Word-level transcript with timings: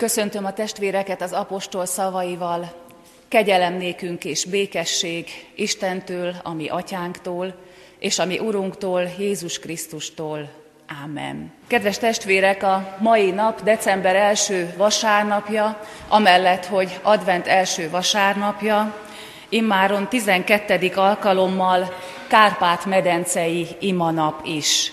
köszöntöm 0.00 0.44
a 0.44 0.52
testvéreket 0.52 1.22
az 1.22 1.32
apostol 1.32 1.86
szavaival. 1.86 2.72
Kegyelem 3.28 3.74
nékünk 3.74 4.24
és 4.24 4.44
békesség 4.44 5.28
Istentől, 5.54 6.34
ami 6.42 6.68
atyánktól, 6.68 7.54
és 7.98 8.18
ami 8.18 8.38
Urunktól, 8.38 9.10
Jézus 9.18 9.58
Krisztustól. 9.58 10.50
Ámen. 11.02 11.52
Kedves 11.66 11.98
testvérek, 11.98 12.62
a 12.62 12.96
mai 12.98 13.30
nap 13.30 13.62
december 13.62 14.16
első 14.16 14.74
vasárnapja, 14.76 15.80
amellett, 16.08 16.66
hogy 16.66 16.98
advent 17.02 17.46
első 17.46 17.90
vasárnapja, 17.90 18.94
immáron 19.48 20.08
12. 20.08 20.90
alkalommal 20.94 21.94
Kárpát-medencei 22.28 23.66
imanap 23.78 24.46
is. 24.46 24.92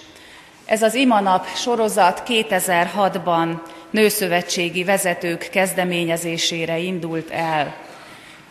Ez 0.65 0.81
az 0.81 0.93
imanap 0.93 1.47
sorozat 1.55 2.23
2006-ban 2.25 3.59
nőszövetségi 3.91 4.83
vezetők 4.83 5.49
kezdeményezésére 5.51 6.77
indult 6.77 7.31
el. 7.31 7.75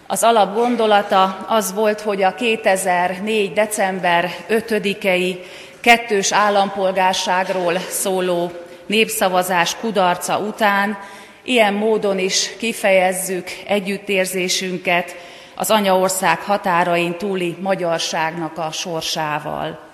Az 0.07 0.23
alap 0.23 0.55
gondolata 0.55 1.45
az 1.49 1.75
volt, 1.75 2.01
hogy 2.01 2.23
a 2.23 2.35
2004. 2.35 3.53
december 3.53 4.31
5-i 4.49 5.37
kettős 5.81 6.33
állampolgárságról 6.33 7.79
szóló 7.79 8.51
népszavazás 8.87 9.77
kudarca 9.77 10.39
után 10.39 10.99
ilyen 11.43 11.75
módon 11.75 12.19
is 12.19 12.57
kifejezzük 12.59 13.49
együttérzésünket 13.67 15.17
az 15.55 15.71
anyaország 15.71 16.39
határain 16.39 17.17
túli 17.19 17.57
magyarságnak 17.61 18.59
a 18.59 18.71
sorsával. 18.73 19.86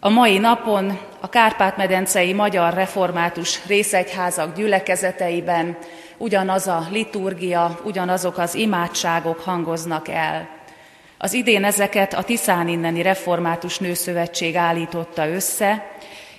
A 0.00 0.08
mai 0.08 0.38
napon 0.38 0.98
a 1.20 1.28
Kárpát-medencei 1.28 2.32
Magyar 2.32 2.74
Református 2.74 3.66
Részegyházak 3.66 4.56
gyülekezeteiben 4.56 5.76
ugyanaz 6.16 6.66
a 6.66 6.86
liturgia, 6.90 7.80
ugyanazok 7.84 8.38
az 8.38 8.54
imádságok 8.54 9.40
hangoznak 9.40 10.08
el. 10.08 10.48
Az 11.18 11.32
idén 11.32 11.64
ezeket 11.64 12.14
a 12.14 12.22
Tiszán 12.22 12.68
inneni 12.68 13.02
Református 13.02 13.78
Nőszövetség 13.78 14.56
állította 14.56 15.28
össze, 15.28 15.90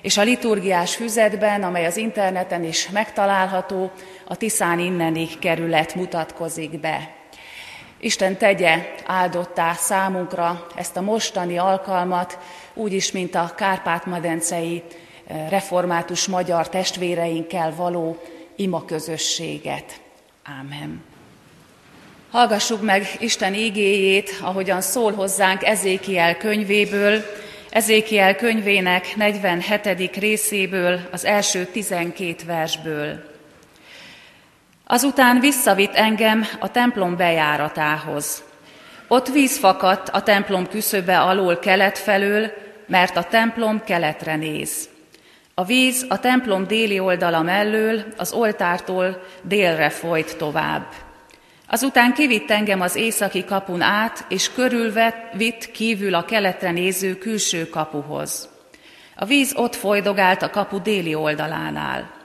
és 0.02 0.18
a 0.18 0.24
liturgiás 0.24 0.96
füzetben, 0.96 1.64
amely 1.64 1.86
az 1.86 1.98
interneten 1.98 2.64
is 2.64 2.90
megtalálható, 2.90 3.92
a 4.28 4.36
Tiszán 4.36 4.80
inneni 4.80 5.28
kerület 5.40 5.96
mutatkozik 5.96 6.80
be. 6.80 7.19
Isten 8.00 8.38
tegye 8.38 8.94
áldottá 9.06 9.74
számunkra 9.74 10.68
ezt 10.76 10.98
a 10.98 11.02
mostani 11.02 11.58
alkalmat, 11.58 12.38
úgyis, 12.74 13.12
mint 13.12 13.36
a 13.36 13.54
Kárpát-medencei 13.58 14.84
eh, 15.28 15.50
református 15.50 16.28
magyar 16.28 16.70
testvéreinkkel 16.70 17.76
való 17.76 18.18
ima 18.56 18.86
közösséget. 18.86 20.00
Ámen. 20.44 21.04
Hallgassuk 22.32 22.82
meg 22.82 23.08
Isten 23.20 23.54
ígéjét, 23.54 24.40
ahogyan 24.42 24.82
szól 24.82 25.12
hozzánk 25.12 25.64
Ezékiel 25.64 26.38
könyvéből, 26.38 27.24
Ezékiel 27.70 28.36
könyvének 28.36 29.16
47. 29.16 30.16
részéből, 30.16 31.00
az 31.12 31.26
első 31.26 31.66
12 31.66 32.36
versből. 32.46 33.29
Azután 34.92 35.40
visszavitt 35.40 35.94
engem 35.94 36.46
a 36.60 36.72
templom 36.72 37.16
bejáratához. 37.16 38.44
Ott 39.08 39.28
víz 39.28 39.58
fakadt 39.58 40.10
a 40.10 40.22
templom 40.22 40.68
küszöbe 40.68 41.20
alól 41.20 41.60
kelet 41.60 41.98
felől, 41.98 42.52
mert 42.88 43.18
a 43.18 43.24
templom 43.24 43.84
keletre 43.84 44.36
néz. 44.36 44.90
A 45.54 45.64
víz 45.64 46.06
a 46.08 46.20
templom 46.20 46.68
déli 46.68 47.00
oldala 47.00 47.42
mellől, 47.42 48.04
az 48.18 48.34
oltártól 48.34 49.22
délre 49.42 49.90
folyt 49.90 50.38
tovább. 50.38 50.86
Azután 51.68 52.14
kivitt 52.14 52.52
engem 52.52 52.82
az 52.82 52.96
északi 52.96 53.46
kapun 53.46 53.82
át, 53.82 54.26
és 54.30 54.52
körülve 54.54 55.30
vitt 55.34 55.72
kívül 55.72 56.16
a 56.16 56.26
keletre 56.26 56.72
néző 56.72 57.18
külső 57.18 57.70
kapuhoz. 57.70 58.50
A 59.16 59.26
víz 59.26 59.54
ott 59.56 59.76
folydogált 59.76 60.42
a 60.42 60.50
kapu 60.50 60.82
déli 60.82 61.16
oldalánál. 61.16 62.19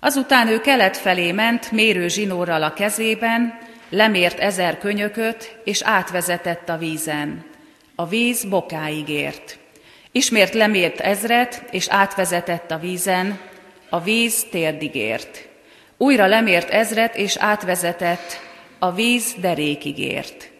Azután 0.00 0.48
ő 0.48 0.60
kelet 0.60 0.96
felé 0.96 1.32
ment, 1.32 1.72
mérő 1.72 2.08
zsinórral 2.08 2.62
a 2.62 2.72
kezében, 2.72 3.58
lemért 3.90 4.38
ezer 4.38 4.78
könyököt, 4.78 5.56
és 5.64 5.82
átvezetett 5.82 6.68
a 6.68 6.76
vízen. 6.76 7.44
A 7.94 8.06
víz 8.06 8.44
bokáig 8.44 9.08
ért. 9.08 9.58
Ismét 10.12 10.54
lemért 10.54 11.00
ezret, 11.00 11.64
és 11.70 11.88
átvezetett 11.88 12.70
a 12.70 12.78
vízen, 12.78 13.38
a 13.88 14.00
víz 14.00 14.46
térdig 14.50 14.94
ért. 14.94 15.48
Újra 15.96 16.26
lemért 16.26 16.70
ezret, 16.70 17.16
és 17.16 17.36
átvezetett, 17.36 18.40
a 18.78 18.92
víz 18.92 19.34
derékig 19.40 19.98
ért. 19.98 20.50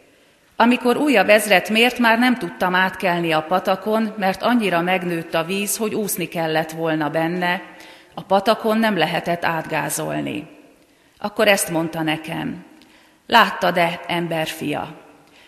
Amikor 0.56 0.96
újabb 0.96 1.28
ezret 1.28 1.68
mért, 1.68 1.98
már 1.98 2.18
nem 2.18 2.38
tudtam 2.38 2.74
átkelni 2.74 3.32
a 3.32 3.42
patakon, 3.42 4.14
mert 4.18 4.42
annyira 4.42 4.80
megnőtt 4.80 5.34
a 5.34 5.44
víz, 5.44 5.76
hogy 5.76 5.94
úszni 5.94 6.28
kellett 6.28 6.70
volna 6.70 7.08
benne, 7.08 7.62
a 8.14 8.22
patakon 8.22 8.78
nem 8.78 8.96
lehetett 8.96 9.44
átgázolni. 9.44 10.48
Akkor 11.18 11.48
ezt 11.48 11.70
mondta 11.70 12.02
nekem, 12.02 12.64
láttad-e, 13.26 14.00
emberfia? 14.06 14.94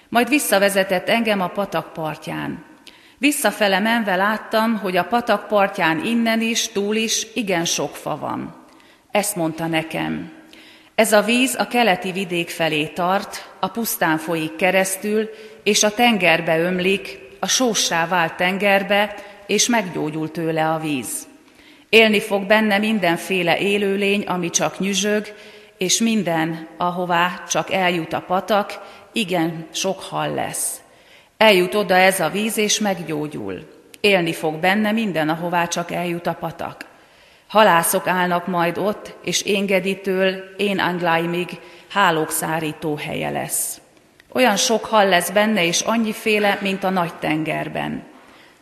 Majd 0.09 0.29
visszavezetett 0.29 1.09
engem 1.09 1.41
a 1.41 1.49
patak 1.49 1.93
partján. 1.93 2.65
Visszafele 3.19 3.79
menve 3.79 4.17
láttam, 4.17 4.79
hogy 4.79 4.97
a 4.97 5.05
patak 5.05 5.47
partján 5.47 6.05
innen 6.05 6.41
is, 6.41 6.69
túl 6.69 6.97
is 6.97 7.27
igen 7.35 7.65
sok 7.65 7.97
fa 7.97 8.17
van. 8.17 8.55
Ezt 9.11 9.37
mondta 9.37 9.67
nekem. 9.67 10.33
Ez 10.95 11.13
a 11.13 11.23
víz 11.23 11.55
a 11.59 11.67
keleti 11.67 12.13
vidék 12.13 12.51
felé 12.51 12.87
tart, 12.87 13.51
a 13.61 13.69
pusztán 13.69 14.19
folyik 14.19 14.57
keresztül, 14.57 15.29
és 15.63 15.83
a 15.83 15.95
tengerbe 15.95 16.59
ömlik, 16.59 17.19
a 17.41 17.47
sóssá 17.47 18.07
vált 18.07 18.35
tengerbe, 18.37 19.15
és 19.47 19.67
meggyógyul 19.67 20.31
tőle 20.31 20.71
a 20.71 20.79
víz. 20.79 21.27
Élni 21.93 22.21
fog 22.21 22.47
benne 22.47 22.79
mindenféle 22.79 23.59
élőlény, 23.59 24.23
ami 24.23 24.51
csak 24.51 24.79
nyüzsög, 24.79 25.35
és 25.79 25.99
minden, 25.99 26.69
ahová 26.77 27.43
csak 27.49 27.73
eljut 27.73 28.13
a 28.13 28.21
patak, 28.21 28.81
igen 29.13 29.67
sok 29.73 30.01
hal 30.01 30.35
lesz. 30.35 30.81
Eljut 31.37 31.75
oda 31.75 31.95
ez 31.95 32.21
a 32.21 32.29
víz, 32.29 32.57
és 32.57 32.79
meggyógyul. 32.79 33.69
Élni 34.01 34.33
fog 34.33 34.55
benne 34.55 34.93
minden, 34.93 35.29
ahová 35.29 35.67
csak 35.67 35.91
eljut 35.91 36.27
a 36.27 36.33
patak. 36.33 36.85
Halászok 37.49 38.07
állnak 38.07 38.47
majd 38.47 38.79
ott, 38.79 39.15
és 39.25 39.43
éngeditől 39.43 40.55
én 40.57 40.79
Angláimig 40.79 41.49
hálók 41.89 42.31
szárító 42.31 42.97
helye 42.97 43.31
lesz. 43.31 43.81
Olyan 44.33 44.57
sok 44.57 44.85
hal 44.85 45.09
lesz 45.09 45.31
benne, 45.31 45.65
és 45.65 45.81
annyiféle, 45.81 46.59
mint 46.61 46.85
a 46.85 46.91
nagy 46.91 47.15
tengerben. 47.15 48.03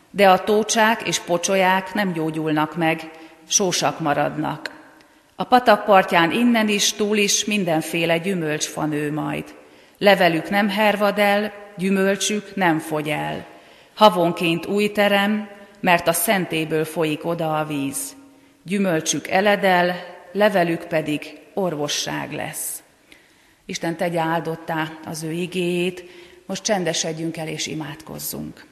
De 0.09 0.29
a 0.29 0.43
tócsák 0.43 1.01
és 1.07 1.19
pocsolyák 1.19 1.93
nem 1.93 2.13
gyógyulnak 2.13 2.75
meg, 2.75 3.19
sósak 3.51 3.99
maradnak. 3.99 4.79
A 5.35 5.43
patak 5.43 5.85
partján 5.85 6.31
innen 6.31 6.69
is, 6.69 6.93
túl 6.93 7.17
is 7.17 7.45
mindenféle 7.45 8.17
gyümölcsfa 8.17 8.85
nő 8.85 9.11
majd. 9.11 9.55
Levelük 9.97 10.49
nem 10.49 10.69
hervad 10.69 11.19
el, 11.19 11.53
gyümölcsük 11.77 12.55
nem 12.55 12.79
fogy 12.79 13.09
el. 13.09 13.45
Havonként 13.95 14.65
új 14.65 14.91
terem, 14.91 15.49
mert 15.79 16.07
a 16.07 16.13
szentéből 16.13 16.85
folyik 16.85 17.25
oda 17.25 17.59
a 17.59 17.65
víz. 17.65 18.15
Gyümölcsük 18.63 19.27
eledel, 19.27 19.95
levelük 20.31 20.87
pedig 20.87 21.39
orvosság 21.53 22.31
lesz. 22.31 22.83
Isten 23.65 23.97
tegye 23.97 24.19
áldottá 24.19 24.91
az 25.05 25.23
ő 25.23 25.31
igéjét, 25.31 26.03
most 26.45 26.63
csendesedjünk 26.63 27.37
el 27.37 27.47
és 27.47 27.67
imádkozzunk. 27.67 28.65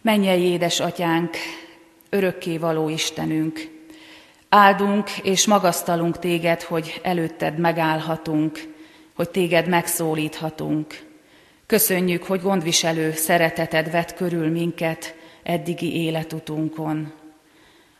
Mennyei 0.00 0.42
édesatyánk, 0.42 1.36
örökké 2.10 2.58
való 2.58 2.88
Istenünk, 2.88 3.70
áldunk 4.48 5.10
és 5.18 5.46
magasztalunk 5.46 6.18
téged, 6.18 6.62
hogy 6.62 7.00
előtted 7.02 7.58
megállhatunk, 7.58 8.60
hogy 9.14 9.30
téged 9.30 9.68
megszólíthatunk. 9.68 11.06
Köszönjük, 11.66 12.24
hogy 12.24 12.40
gondviselő 12.40 13.12
szereteted 13.12 13.90
vett 13.90 14.14
körül 14.14 14.50
minket 14.50 15.14
eddigi 15.42 15.96
életutunkon. 16.02 17.12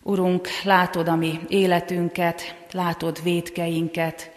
Urunk, 0.03 0.49
látod 0.65 1.09
a 1.09 1.17
mi 1.17 1.41
életünket, 1.49 2.55
látod 2.73 3.23
védkeinket. 3.23 4.31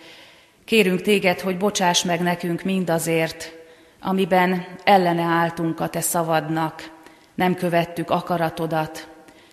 Kérünk 0.66 1.02
téged, 1.02 1.40
hogy 1.40 1.58
bocsáss 1.58 2.04
meg 2.04 2.22
nekünk 2.22 2.64
mindazért, 2.64 3.54
amiben 4.02 4.66
ellene 4.84 5.22
álltunk 5.22 5.80
a 5.80 5.88
te 5.88 6.02
szavadnak, 6.02 6.92
nem 7.36 7.56
követtük 7.56 8.10
akaratodat, 8.10 9.08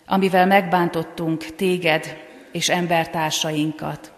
amivel 0.09 0.47
megbántottunk 0.47 1.45
téged 1.45 2.17
és 2.53 2.69
embertársainkat. 2.69 4.13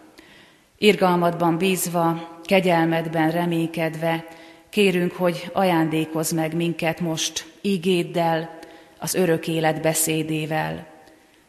Irgalmadban 0.79 1.59
bízva, 1.59 2.39
kegyelmedben 2.45 3.31
reménykedve, 3.31 4.25
kérünk, 4.71 5.13
hogy 5.13 5.51
ajándékozz 5.53 6.33
meg 6.33 6.55
minket 6.55 7.01
most 7.01 7.47
ígéddel, 7.61 8.59
az 8.99 9.15
örök 9.15 9.49
élet 9.49 9.81
beszédével. 9.81 10.87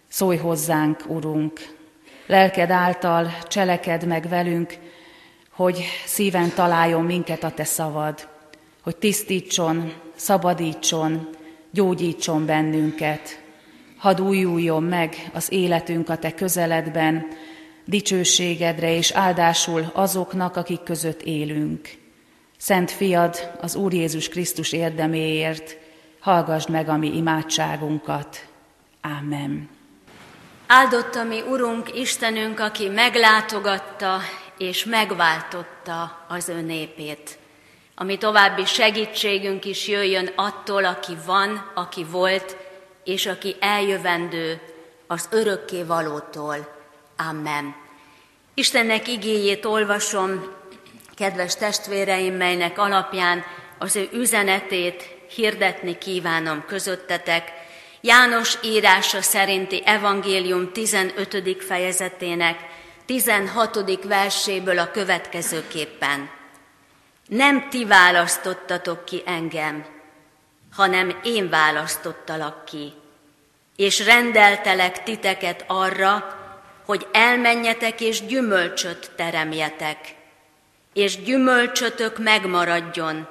Szólj 0.08 0.38
hozzánk, 0.38 1.04
Urunk, 1.08 1.76
lelked 2.26 2.70
által 2.70 3.38
cseleked 3.48 4.08
meg 4.08 4.30
velünk, 4.30 4.78
hogy 5.52 5.84
szíven 6.06 6.50
találjon 6.56 7.04
minket 7.04 7.44
a 7.44 7.52
te 7.52 7.64
szavad, 7.64 8.28
hogy 8.84 8.96
tisztítson, 8.96 9.94
szabadítson, 10.16 11.30
gyógyítson 11.72 12.46
bennünket. 12.46 13.41
Hadd 14.02 14.22
újuljon 14.22 14.84
meg 14.84 15.30
az 15.34 15.52
életünk 15.52 16.10
a 16.10 16.18
te 16.18 16.34
közeledben, 16.34 17.28
dicsőségedre 17.86 18.96
és 18.96 19.12
áldásul 19.12 19.92
azoknak, 19.94 20.56
akik 20.56 20.84
között 20.84 21.22
élünk. 21.22 21.90
Szent 22.58 22.92
fiad, 22.92 23.52
az 23.60 23.76
Úr 23.76 23.94
Jézus 23.94 24.30
Krisztus 24.30 24.72
érdeméért, 24.72 25.78
hallgassd 26.20 26.70
meg 26.70 26.90
a 26.90 26.98
mi 26.98 27.16
imádságunkat. 27.16 28.46
Ámen. 29.02 29.70
Áldotta 30.68 31.24
mi 31.24 31.42
Urunk, 31.42 31.96
Istenünk, 31.96 32.60
aki 32.60 32.88
meglátogatta 32.88 34.20
és 34.58 34.86
megváltotta 34.86 36.26
az 36.28 36.50
ő 36.50 36.62
népét. 36.62 37.38
Ami 37.96 38.18
további 38.18 38.66
segítségünk 38.66 39.66
is 39.66 39.88
jöjjön 39.88 40.30
attól, 40.36 40.86
aki 40.86 41.14
van, 41.26 41.72
aki 41.76 42.06
volt, 42.12 42.61
és 43.04 43.26
aki 43.26 43.56
eljövendő 43.60 44.62
az 45.08 45.28
örökké 45.32 45.84
valótól. 45.84 46.80
Amen. 47.30 47.76
Istennek 48.54 49.08
igéjét 49.08 49.66
olvasom, 49.66 50.54
kedves 51.16 51.56
testvéreim, 51.56 52.34
melynek 52.34 52.78
alapján 52.78 53.44
az 53.78 53.96
ő 53.96 54.10
üzenetét 54.14 55.16
hirdetni 55.36 55.98
kívánom 55.98 56.64
közöttetek. 56.68 57.52
János 58.02 58.58
írása 58.64 59.22
szerinti 59.22 59.82
evangélium 59.86 60.72
15. 60.72 61.64
fejezetének 61.64 62.60
16. 63.06 64.04
verséből 64.04 64.80
a 64.80 64.92
következőképpen. 64.92 66.30
Nem 67.28 67.70
ti 67.70 67.86
választottatok 67.86 69.06
ki 69.06 69.22
engem, 69.26 69.86
hanem 70.76 71.20
én 71.24 71.50
választottalak 71.50 72.66
ki, 72.66 72.94
és 73.76 74.06
rendeltelek 74.06 75.04
titeket 75.04 75.64
arra, 75.68 76.40
hogy 76.86 77.08
elmenjetek 77.12 78.02
és 78.02 78.26
gyümölcsöt 78.26 79.12
teremjetek, 79.16 80.16
és 80.94 81.24
gyümölcsötök 81.24 82.20
megmaradjon, 82.20 83.28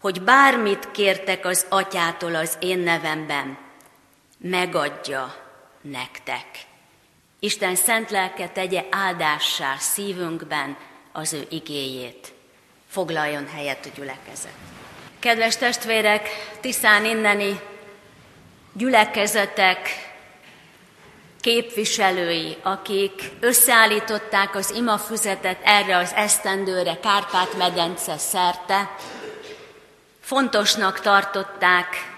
hogy 0.00 0.22
bármit 0.22 0.90
kértek 0.90 1.46
az 1.46 1.66
atyától 1.68 2.34
az 2.34 2.56
én 2.60 2.78
nevemben, 2.78 3.58
megadja 4.38 5.34
nektek. 5.80 6.46
Isten 7.38 7.74
szent 7.74 8.10
lelke 8.10 8.48
tegye 8.48 8.84
áldássá 8.90 9.76
szívünkben 9.76 10.76
az 11.12 11.32
ő 11.32 11.46
igéjét. 11.50 12.32
Foglaljon 12.88 13.48
helyet 13.48 13.86
a 13.86 13.96
gyülekezet. 13.96 14.77
Kedves 15.20 15.56
testvérek, 15.56 16.28
tisztán 16.60 17.04
inneni 17.04 17.60
gyülekezetek 18.72 19.88
képviselői, 21.40 22.56
akik 22.62 23.30
összeállították 23.40 24.54
az 24.54 24.70
imafüzetet 24.70 25.60
erre 25.62 25.96
az 25.96 26.12
esztendőre 26.14 26.98
Kárpát-medence 27.02 28.18
szerte, 28.18 28.96
fontosnak 30.20 31.00
tartották, 31.00 32.16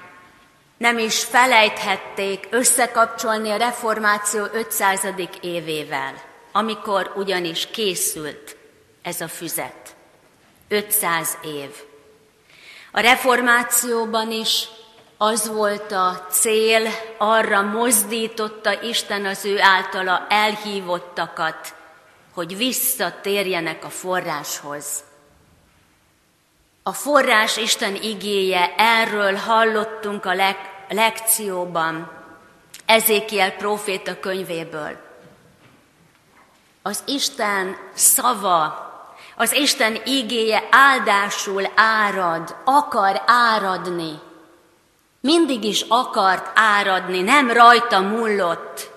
nem 0.76 0.98
is 0.98 1.24
felejthették 1.24 2.46
összekapcsolni 2.50 3.50
a 3.50 3.56
reformáció 3.56 4.44
500. 4.52 5.06
évével, 5.40 6.14
amikor 6.52 7.12
ugyanis 7.16 7.66
készült 7.66 8.56
ez 9.02 9.20
a 9.20 9.28
füzet. 9.28 9.96
500 10.68 11.38
év. 11.42 11.89
A 12.90 13.00
reformációban 13.00 14.30
is 14.30 14.68
az 15.16 15.48
volt 15.48 15.92
a 15.92 16.26
cél, 16.30 16.88
arra 17.18 17.62
mozdította 17.62 18.82
Isten 18.82 19.26
az 19.26 19.44
ő 19.44 19.60
általa 19.60 20.26
elhívottakat, 20.28 21.74
hogy 22.34 22.56
visszatérjenek 22.56 23.84
a 23.84 23.88
forráshoz. 23.88 25.04
A 26.82 26.92
forrás 26.92 27.56
Isten 27.56 27.94
igéje, 27.94 28.74
erről 28.76 29.34
hallottunk 29.34 30.24
a 30.24 30.34
leg- 30.34 30.70
lekcióban, 30.88 32.18
Ezékiel 32.86 33.50
próféta 33.50 34.20
könyvéből. 34.20 34.96
Az 36.82 37.02
Isten 37.06 37.76
szava, 37.94 38.89
az 39.40 39.52
Isten 39.52 40.00
igéje 40.04 40.68
áldásul 40.70 41.70
árad, 41.74 42.56
akar 42.64 43.22
áradni 43.26 44.20
mindig 45.20 45.64
is 45.64 45.84
akart 45.88 46.50
áradni, 46.54 47.20
nem 47.20 47.50
rajta 47.50 48.00
mullott. 48.00 48.90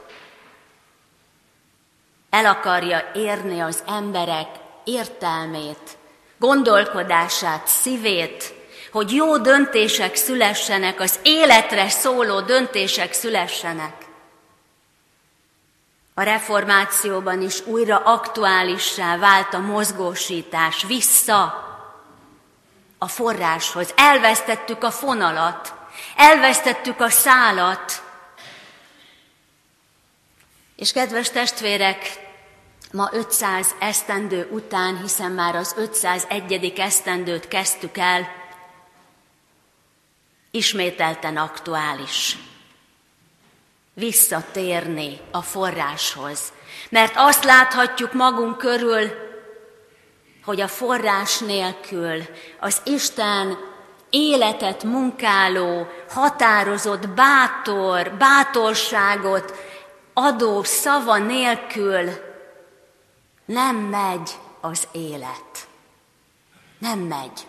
El 2.30 2.46
akarja 2.46 3.12
érni 3.14 3.60
az 3.60 3.84
emberek 3.88 4.48
értelmét, 4.84 5.98
gondolkodását, 6.38 7.68
szívét, 7.68 8.54
hogy 8.92 9.12
jó 9.12 9.38
döntések 9.38 10.16
szülessenek, 10.16 11.00
az 11.00 11.20
életre 11.24 11.90
szóló 11.90 12.42
döntések 12.42 13.14
szülessenek. 13.14 14.03
A 16.14 16.22
reformációban 16.22 17.42
is 17.42 17.66
újra 17.66 17.98
aktuálissá 17.98 19.18
vált 19.18 19.54
a 19.54 19.60
mozgósítás 19.60 20.84
vissza 20.84 21.68
a 22.98 23.08
forráshoz. 23.08 23.94
Elvesztettük 23.96 24.84
a 24.84 24.92
fonalat, 24.92 25.74
Elvesztettük 26.16 27.00
a 27.00 27.10
szálat. 27.10 28.04
És 30.76 30.92
kedves 30.92 31.30
testvérek, 31.30 32.20
ma 32.92 33.10
500 33.12 33.76
esztendő 33.80 34.48
után, 34.52 35.02
hiszen 35.02 35.32
már 35.32 35.56
az 35.56 35.74
501. 35.78 36.74
esztendőt 36.78 37.48
kezdtük 37.48 37.98
el, 37.98 38.28
ismételten 40.52 41.38
aktuális. 41.38 42.38
Visszatérni 43.94 45.20
a 45.32 45.42
forráshoz. 45.42 46.54
Mert 46.90 47.14
azt 47.16 47.44
láthatjuk 47.44 48.14
magunk 48.14 48.58
körül, 48.58 49.10
hogy 50.44 50.62
a 50.62 50.68
forrás 50.68 51.40
nélkül 51.40 52.24
az 52.60 52.82
Isten 52.84 53.58
életet 54.10 54.84
munkáló, 54.84 55.88
határozott, 56.10 57.10
bátor, 57.10 58.12
bátorságot 58.12 59.54
adó 60.14 60.64
szava 60.64 61.18
nélkül 61.18 62.10
nem 63.46 63.76
megy 63.76 64.32
az 64.62 64.88
élet. 64.92 65.68
Nem 66.80 67.00
megy. 67.00 67.48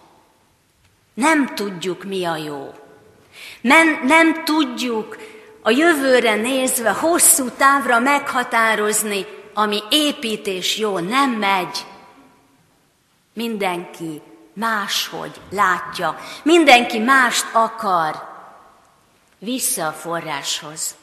Nem 1.15 1.55
tudjuk, 1.55 2.05
mi 2.05 2.25
a 2.25 2.37
jó. 2.37 2.75
Nem, 3.61 4.01
nem 4.05 4.45
tudjuk 4.45 5.17
a 5.67 5.71
jövőre 5.71 6.35
nézve 6.35 6.91
hosszú 6.91 7.51
távra 7.51 7.99
meghatározni, 7.99 9.27
ami 9.55 9.83
építés 9.91 10.79
jó, 10.79 10.99
nem 10.99 11.31
megy. 11.31 11.87
Mindenki 13.33 14.23
máshogy 14.53 15.41
látja, 15.51 16.19
mindenki 16.43 16.99
mást 16.99 17.47
akar, 17.53 18.23
vissza 19.39 19.87
a 19.87 19.93
forráshoz. 19.93 20.95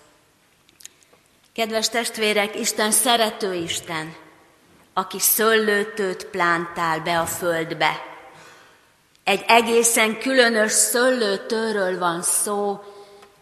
Kedves 1.54 1.90
testvérek, 1.90 2.56
Isten 2.56 2.92
szerető 2.92 3.54
Isten, 3.54 4.16
aki 4.94 5.20
szöllőtőt 5.20 6.26
plántál 6.26 7.00
be 7.00 7.20
a 7.20 7.26
földbe. 7.26 8.02
Egy 9.24 9.44
egészen 9.48 10.20
különös 10.20 10.72
szöllőtőről 10.72 12.00
van 12.00 12.22
szó, 12.22 12.84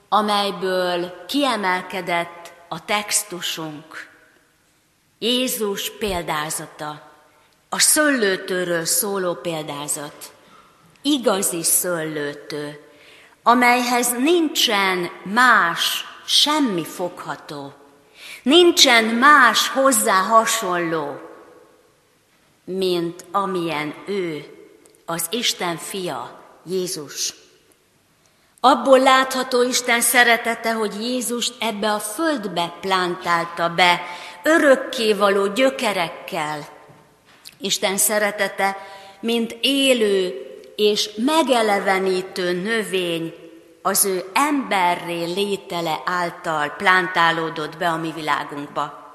amelyből 0.10 1.25
kiemelkedett 1.28 2.54
a 2.68 2.86
textusunk. 2.86 4.10
Jézus 5.20 5.92
példázata. 5.98 7.12
A 7.70 7.80
szöllőtőről 7.80 8.86
szóló 8.86 9.34
példázat. 9.34 10.34
Igazi 11.01 11.63
szöllőtő, 11.63 12.80
amelyhez 13.44 14.12
nincsen 14.12 15.10
más, 15.24 16.06
semmi 16.25 16.86
fogható. 16.86 17.74
Nincsen 18.44 19.04
más 19.04 19.68
hozzá 19.68 20.22
hasonló, 20.22 21.20
mint 22.63 23.25
amilyen 23.32 23.94
ő, 24.08 24.46
az 25.06 25.28
Isten 25.30 25.78
fia, 25.78 26.44
Jézus. 26.66 27.34
Abból 28.60 29.00
látható 29.00 29.62
Isten 29.62 30.01
szeretete, 30.01 30.74
hogy 30.74 30.94
Jézust 31.01 31.54
ebbe 31.60 31.92
a 31.92 32.00
földbe 32.00 32.74
plántálta 32.82 33.70
be, 33.70 34.01
örökkévaló 34.44 35.48
gyökerekkel. 35.48 36.68
Isten 37.58 37.98
szeretete, 37.98 38.78
mint 39.20 39.58
élő 39.62 40.34
és 40.75 41.10
megelevenítő 41.16 42.62
növény 42.62 43.34
az 43.82 44.06
ő 44.06 44.30
emberré 44.34 45.24
létele 45.24 46.01
által 46.06 46.70
plántálódott 46.70 47.78
be 47.78 47.89
a 47.89 47.98
mi 47.98 48.12
világunkba, 48.16 49.13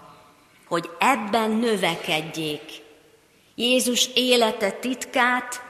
hogy 0.69 0.91
ebben 0.99 1.51
növekedjék. 1.51 2.83
Jézus 3.55 4.09
élete 4.15 4.71
titkát 4.71 5.63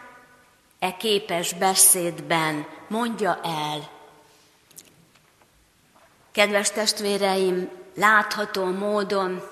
e 0.79 0.97
képes 0.97 1.53
beszédben 1.53 2.67
mondja 2.95 3.41
el. 3.43 3.89
Kedves 6.33 6.71
testvéreim, 6.71 7.71
látható 7.95 8.65
módon, 8.65 9.43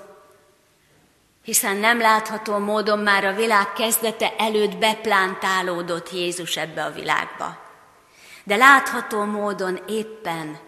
hiszen 1.43 1.77
nem 1.77 1.99
látható 1.99 2.57
módon 2.57 2.99
már 2.99 3.25
a 3.25 3.33
világ 3.33 3.73
kezdete 3.73 4.35
előtt 4.37 4.77
beplántálódott 4.77 6.11
Jézus 6.11 6.57
ebbe 6.57 6.83
a 6.83 6.91
világba. 6.91 7.57
De 8.43 8.55
látható 8.55 9.23
módon 9.23 9.83
éppen, 9.87 10.59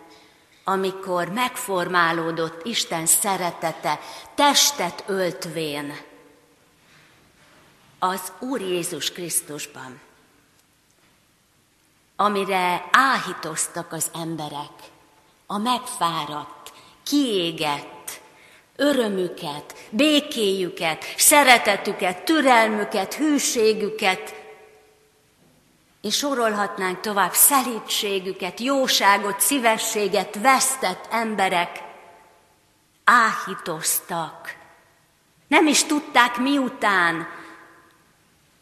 amikor 0.63 1.29
megformálódott 1.29 2.65
Isten 2.65 3.05
szeretete, 3.05 4.00
testet 4.36 5.03
öltvén 5.08 5.98
az 8.00 8.32
Úr 8.39 8.62
Jézus 8.62 9.12
Krisztusban, 9.12 10.00
amire 12.15 12.89
áhítoztak 12.91 13.91
az 13.91 14.12
emberek, 14.13 14.72
a 15.48 15.57
megfáradt, 15.57 16.74
kiégett, 17.03 18.22
örömüket, 18.75 19.75
békéjüket, 19.89 21.05
szeretetüket, 21.17 22.24
türelmüket, 22.24 23.13
hűségüket, 23.13 24.43
és 26.01 26.15
sorolhatnánk 26.15 27.00
tovább 27.00 27.34
szelítségüket, 27.34 28.60
jóságot, 28.60 29.39
szívességet 29.39 30.36
vesztett 30.41 31.07
emberek 31.10 31.84
áhítoztak. 33.03 34.55
Nem 35.48 35.67
is 35.67 35.84
tudták 35.84 36.38
miután, 36.38 37.27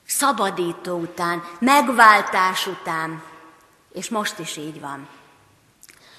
szabadító 0.05 0.97
után, 0.97 1.43
megváltás 1.59 2.67
után, 2.67 3.23
és 3.93 4.09
most 4.09 4.39
is 4.39 4.57
így 4.57 4.79
van. 4.79 5.07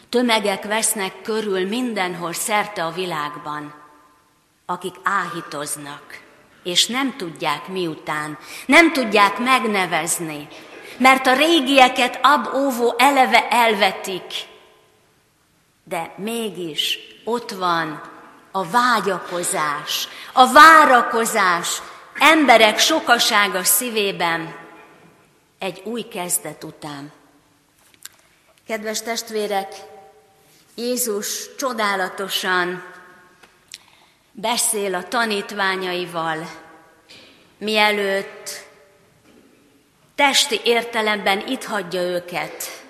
Tömegek 0.08 0.64
vesznek 0.64 1.22
körül 1.22 1.68
mindenhol 1.68 2.32
szerte 2.32 2.84
a 2.84 2.90
világban, 2.90 3.74
akik 4.66 4.94
áhítoznak, 5.02 6.20
és 6.62 6.86
nem 6.86 7.16
tudják 7.16 7.68
miután, 7.68 8.38
nem 8.66 8.92
tudják 8.92 9.38
megnevezni, 9.38 10.48
mert 10.98 11.26
a 11.26 11.34
régieket 11.34 12.18
ab-óvó 12.22 12.94
eleve 12.98 13.48
elvetik. 13.48 14.32
De 15.84 16.14
mégis 16.16 16.98
ott 17.24 17.50
van 17.50 18.02
a 18.50 18.64
vágyakozás, 18.64 20.08
a 20.32 20.52
várakozás 20.52 21.82
emberek 22.18 22.78
sokasága 22.78 23.64
szívében 23.64 24.54
egy 25.58 25.82
új 25.84 26.02
kezdet 26.02 26.64
után. 26.64 27.12
Kedves 28.66 29.02
testvérek, 29.02 29.74
Jézus 30.74 31.54
csodálatosan 31.56 32.84
beszél 34.32 34.94
a 34.94 35.08
tanítványaival, 35.08 36.50
mielőtt 37.58 38.50
testi 40.14 40.60
értelemben 40.64 41.46
itt 41.46 41.64
hagyja 41.64 42.00
őket, 42.00 42.84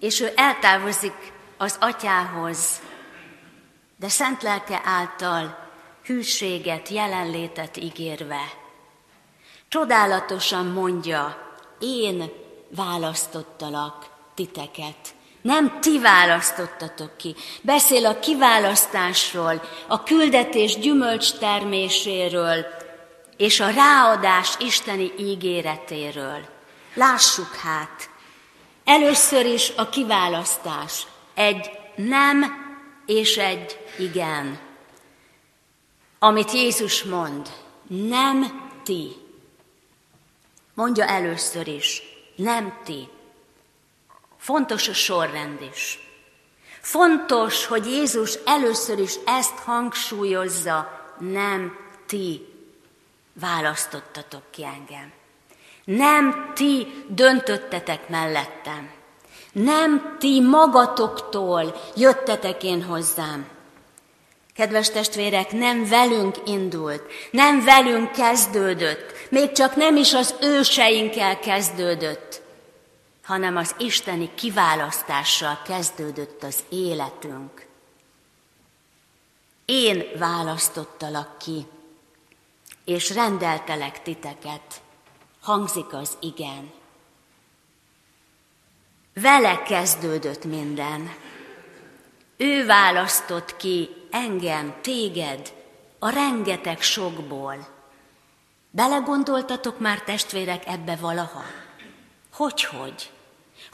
és 0.00 0.20
ő 0.20 0.32
eltávozik 0.36 1.32
az 1.56 1.76
atyához, 1.80 2.80
de 3.96 4.08
szent 4.08 4.42
lelke 4.42 4.80
által 4.84 5.68
hűséget, 6.04 6.88
jelenlétet 6.88 7.76
ígérve. 7.76 8.42
Csodálatosan 9.68 10.66
mondja, 10.66 11.52
én 11.78 12.32
választottalak 12.68 14.14
titeket. 14.36 15.14
Nem 15.42 15.80
ti 15.80 15.98
választottatok 15.98 17.16
ki. 17.16 17.34
Beszél 17.62 18.06
a 18.06 18.18
kiválasztásról, 18.18 19.62
a 19.86 20.02
küldetés 20.02 20.78
gyümölcs 20.78 21.32
terméséről, 21.32 22.66
és 23.36 23.60
a 23.60 23.70
ráadás 23.70 24.54
isteni 24.58 25.12
ígéretéről. 25.18 26.48
Lássuk 26.94 27.54
hát, 27.54 28.10
először 28.84 29.46
is 29.46 29.72
a 29.76 29.88
kiválasztás. 29.88 31.06
Egy 31.34 31.70
nem 31.96 32.44
és 33.06 33.36
egy 33.36 33.78
igen. 33.98 34.58
Amit 36.18 36.52
Jézus 36.52 37.04
mond, 37.04 37.48
nem 37.86 38.70
ti. 38.84 39.08
Mondja 40.74 41.04
először 41.04 41.68
is, 41.68 42.02
nem 42.36 42.78
ti. 42.84 43.08
Fontos 44.46 44.88
a 44.88 44.92
sorrend 44.92 45.62
is. 45.72 45.98
Fontos, 46.80 47.66
hogy 47.66 47.86
Jézus 47.86 48.38
először 48.44 48.98
is 48.98 49.14
ezt 49.24 49.58
hangsúlyozza, 49.64 50.90
nem 51.18 51.76
ti 52.06 52.46
választottatok 53.40 54.42
ki 54.50 54.64
engem. 54.64 55.12
Nem 55.84 56.52
ti 56.54 57.04
döntöttetek 57.08 58.08
mellettem. 58.08 58.90
Nem 59.52 60.16
ti 60.18 60.40
magatoktól 60.40 61.80
jöttetek 61.96 62.62
én 62.62 62.82
hozzám. 62.82 63.48
Kedves 64.54 64.90
testvérek, 64.90 65.52
nem 65.52 65.88
velünk 65.88 66.36
indult, 66.44 67.02
nem 67.30 67.64
velünk 67.64 68.10
kezdődött, 68.12 69.12
még 69.28 69.52
csak 69.52 69.76
nem 69.76 69.96
is 69.96 70.14
az 70.14 70.34
őseinkkel 70.40 71.38
kezdődött, 71.38 72.44
hanem 73.26 73.56
az 73.56 73.74
isteni 73.78 74.34
kiválasztással 74.34 75.62
kezdődött 75.64 76.42
az 76.42 76.64
életünk. 76.68 77.66
Én 79.64 80.04
választottalak 80.18 81.38
ki, 81.38 81.66
és 82.84 83.14
rendeltelek 83.14 84.02
titeket, 84.02 84.80
hangzik 85.40 85.92
az 85.92 86.16
igen. 86.20 86.72
Vele 89.14 89.62
kezdődött 89.62 90.44
minden. 90.44 91.14
Ő 92.36 92.66
választott 92.66 93.56
ki 93.56 93.88
engem, 94.10 94.74
téged, 94.80 95.52
a 95.98 96.08
rengeteg 96.08 96.82
sokból. 96.82 97.68
Belegondoltatok 98.70 99.78
már 99.78 100.02
testvérek 100.02 100.66
ebbe 100.66 100.96
valaha? 100.96 101.42
Hogyhogy? 102.32 102.78
Hogy? 102.80 103.14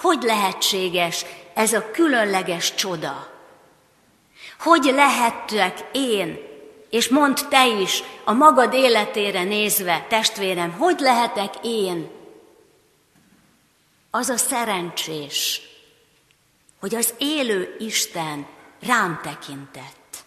Hogy 0.03 0.23
lehetséges 0.23 1.25
ez 1.55 1.73
a 1.73 1.91
különleges 1.91 2.75
csoda? 2.75 3.31
Hogy 4.59 4.85
lehettek 4.85 5.85
én, 5.93 6.39
és 6.91 7.09
mondd 7.09 7.37
te 7.49 7.67
is 7.67 8.03
a 8.25 8.33
magad 8.33 8.75
életére 8.75 9.43
nézve, 9.43 10.07
testvérem, 10.09 10.73
hogy 10.73 11.01
lehetek 11.01 11.55
én 11.63 12.11
az 14.11 14.29
a 14.29 14.37
szerencsés, 14.37 15.61
hogy 16.81 16.95
az 16.95 17.15
élő 17.19 17.77
Isten 17.79 18.47
rám 18.87 19.21
tekintett, 19.23 20.25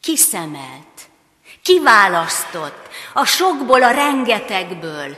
kiszemelt, 0.00 1.08
kiválasztott 1.62 2.88
a 3.12 3.24
sokból, 3.24 3.82
a 3.82 3.90
rengetegből. 3.90 5.16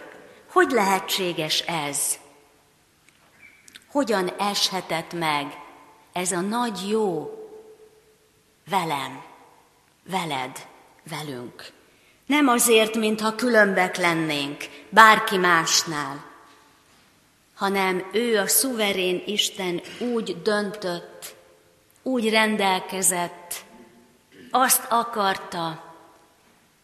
Hogy 0.52 0.70
lehetséges 0.70 1.60
ez? 1.60 2.20
Hogyan 3.92 4.28
eshetett 4.38 5.12
meg 5.12 5.60
ez 6.12 6.32
a 6.32 6.40
nagy 6.40 6.88
jó 6.88 7.30
velem, 8.70 9.22
veled, 10.10 10.66
velünk? 11.10 11.72
Nem 12.26 12.48
azért, 12.48 12.94
mintha 12.94 13.34
különbek 13.34 13.96
lennénk 13.96 14.68
bárki 14.88 15.36
másnál, 15.36 16.24
hanem 17.54 18.08
ő 18.12 18.38
a 18.38 18.46
szuverén 18.46 19.22
Isten 19.26 19.80
úgy 19.98 20.42
döntött, 20.42 21.34
úgy 22.02 22.30
rendelkezett, 22.30 23.64
azt 24.50 24.84
akarta, 24.88 25.94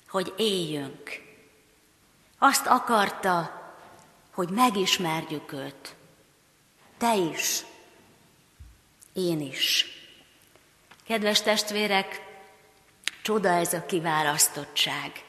hogy 0.08 0.34
éljünk. 0.36 1.22
Azt 2.38 2.66
akarta, 2.66 3.62
hogy 4.34 4.48
megismerjük 4.48 5.52
őt. 5.52 5.96
Te 6.98 7.16
is, 7.16 7.64
én 9.12 9.40
is. 9.40 9.86
Kedves 11.06 11.42
testvérek, 11.42 12.26
Csoda 13.28 13.48
ez 13.48 13.72
a 13.72 13.86
kiválasztottság. 13.86 15.24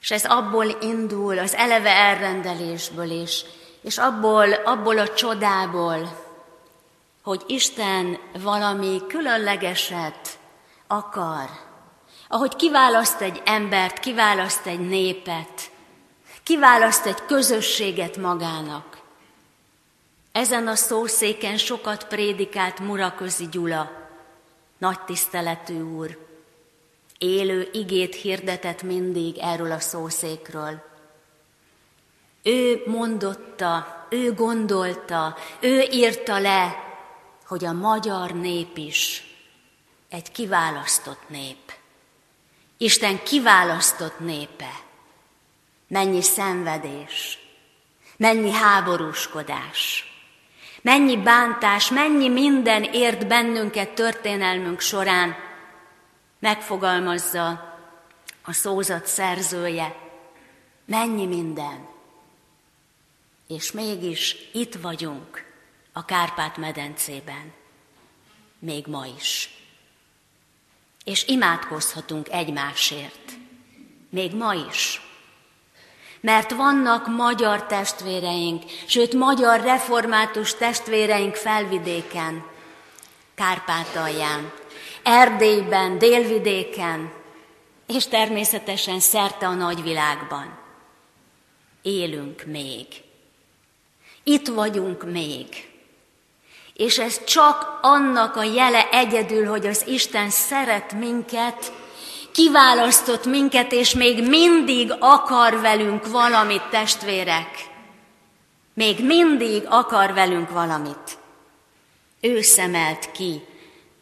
És 0.00 0.10
ez 0.10 0.24
abból 0.24 0.76
indul, 0.80 1.38
az 1.38 1.54
eleve 1.54 1.90
elrendelésből 1.90 3.10
is, 3.10 3.44
és 3.82 3.98
abból, 3.98 4.52
abból 4.52 4.98
a 4.98 5.14
csodából, 5.14 6.24
hogy 7.22 7.42
Isten 7.46 8.18
valami 8.42 9.00
különlegeset 9.08 10.38
akar. 10.86 11.48
Ahogy 12.28 12.56
kiválaszt 12.56 13.20
egy 13.20 13.42
embert, 13.44 13.98
kiválaszt 13.98 14.66
egy 14.66 14.88
népet, 14.88 15.70
kiválaszt 16.42 17.06
egy 17.06 17.24
közösséget 17.24 18.16
magának. 18.16 18.95
Ezen 20.36 20.66
a 20.66 20.74
szószéken 20.74 21.56
sokat 21.56 22.06
prédikált 22.06 22.78
Muraközi 22.78 23.48
Gyula, 23.48 24.08
nagy 24.78 25.00
tiszteletű 25.00 25.80
úr. 25.80 26.26
Élő 27.18 27.68
igét 27.72 28.14
hirdetett 28.14 28.82
mindig 28.82 29.38
erről 29.38 29.72
a 29.72 29.80
szószékről. 29.80 30.82
Ő 32.42 32.82
mondotta, 32.86 34.06
ő 34.10 34.32
gondolta, 34.34 35.36
ő 35.60 35.80
írta 35.80 36.38
le, 36.38 36.76
hogy 37.46 37.64
a 37.64 37.72
magyar 37.72 38.30
nép 38.30 38.76
is 38.76 39.24
egy 40.08 40.32
kiválasztott 40.32 41.28
nép. 41.28 41.72
Isten 42.76 43.22
kiválasztott 43.22 44.18
népe. 44.18 44.70
Mennyi 45.88 46.22
szenvedés, 46.22 47.38
mennyi 48.16 48.52
háborúskodás, 48.52 50.10
mennyi 50.86 51.16
bántás, 51.16 51.90
mennyi 51.90 52.28
minden 52.28 52.82
ért 52.82 53.26
bennünket 53.26 53.90
történelmünk 53.90 54.80
során, 54.80 55.36
megfogalmazza 56.38 57.48
a 58.42 58.52
szózat 58.52 59.06
szerzője, 59.06 59.96
mennyi 60.84 61.26
minden. 61.26 61.88
És 63.48 63.72
mégis 63.72 64.36
itt 64.52 64.74
vagyunk 64.74 65.44
a 65.92 66.04
Kárpát-medencében, 66.04 67.52
még 68.58 68.86
ma 68.86 69.06
is. 69.16 69.50
És 71.04 71.26
imádkozhatunk 71.26 72.28
egymásért, 72.28 73.32
még 74.08 74.34
ma 74.34 74.54
is. 74.54 75.05
Mert 76.26 76.52
vannak 76.52 77.08
magyar 77.08 77.66
testvéreink, 77.66 78.62
sőt 78.86 79.14
magyar 79.14 79.60
református 79.60 80.54
testvéreink 80.54 81.34
felvidéken, 81.34 82.44
Kárpátalján, 83.34 84.52
Erdélyben, 85.02 85.98
délvidéken, 85.98 87.12
és 87.86 88.06
természetesen 88.06 89.00
szerte 89.00 89.46
a 89.46 89.54
nagyvilágban. 89.54 90.58
Élünk 91.82 92.44
még. 92.46 92.86
Itt 94.22 94.48
vagyunk 94.48 95.10
még. 95.10 95.46
És 96.74 96.98
ez 96.98 97.24
csak 97.24 97.78
annak 97.82 98.36
a 98.36 98.42
jele 98.42 98.88
egyedül, 98.90 99.46
hogy 99.46 99.66
az 99.66 99.86
Isten 99.86 100.30
szeret 100.30 100.92
minket, 100.92 101.72
kiválasztott 102.36 103.24
minket, 103.24 103.72
és 103.72 103.94
még 103.94 104.28
mindig 104.28 104.96
akar 104.98 105.60
velünk 105.60 106.06
valamit, 106.06 106.62
testvérek. 106.70 107.50
Még 108.74 109.04
mindig 109.04 109.62
akar 109.68 110.12
velünk 110.12 110.50
valamit. 110.50 111.18
Ő 112.20 112.42
szemelt 112.42 113.12
ki 113.12 113.42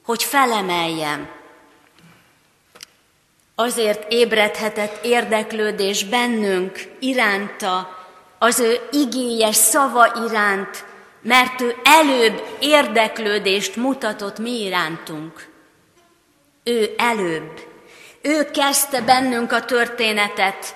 hogy 0.04 0.22
felemeljem. 0.22 1.28
Azért 3.54 4.12
ébredhetett 4.12 5.04
érdeklődés 5.04 6.04
bennünk 6.04 6.78
iránta, 6.98 7.98
az 8.38 8.60
ő 8.60 8.88
igéjes 8.90 9.56
szava 9.56 10.26
iránt, 10.26 10.84
mert 11.22 11.60
ő 11.60 11.76
előbb 11.82 12.42
érdeklődést 12.60 13.76
mutatott 13.76 14.38
mi 14.38 14.64
irántunk. 14.64 15.48
Ő 16.64 16.94
előbb. 16.96 17.73
Ő 18.26 18.50
kezdte 18.50 19.00
bennünk 19.00 19.52
a 19.52 19.64
történetet, 19.64 20.74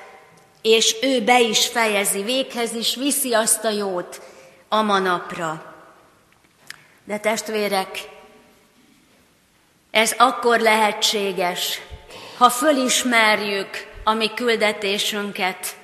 és 0.62 0.96
ő 1.02 1.24
be 1.24 1.40
is 1.40 1.66
fejezi, 1.66 2.22
véghez 2.22 2.72
is 2.72 2.94
viszi 2.94 3.32
azt 3.32 3.64
a 3.64 3.70
jót 3.70 4.20
a 4.68 4.82
manapra. 4.82 5.74
De 7.04 7.18
testvérek, 7.18 8.08
ez 9.90 10.14
akkor 10.18 10.60
lehetséges, 10.60 11.80
ha 12.38 12.50
fölismerjük 12.50 13.86
a 14.04 14.12
mi 14.12 14.34
küldetésünket, 14.34 15.76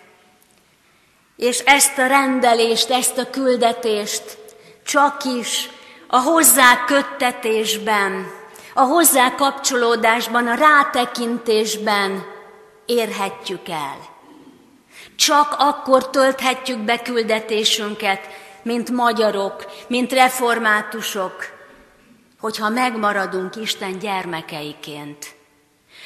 és 1.37 1.59
ezt 1.59 1.99
a 1.99 2.07
rendelést, 2.07 2.91
ezt 2.91 3.19
a 3.19 3.31
küldetést 3.31 4.39
csak 4.85 5.25
is 5.25 5.69
a 6.07 6.19
hozzá 6.19 6.85
köttetésben, 6.85 8.43
a 8.75 8.81
hozzá 8.81 9.35
kapcsolódásban, 9.35 10.47
a 10.47 10.55
rátekintésben 10.55 12.25
érhetjük 12.87 13.69
el. 13.69 13.97
Csak 15.17 15.55
akkor 15.59 16.11
tölthetjük 16.11 16.79
be 16.79 17.03
küldetésünket, 17.03 18.21
mint 18.63 18.91
magyarok, 18.91 19.65
mint 19.87 20.13
reformátusok, 20.13 21.33
hogyha 22.41 22.69
megmaradunk 22.69 23.57
Isten 23.57 23.99
gyermekeiként. 23.99 25.35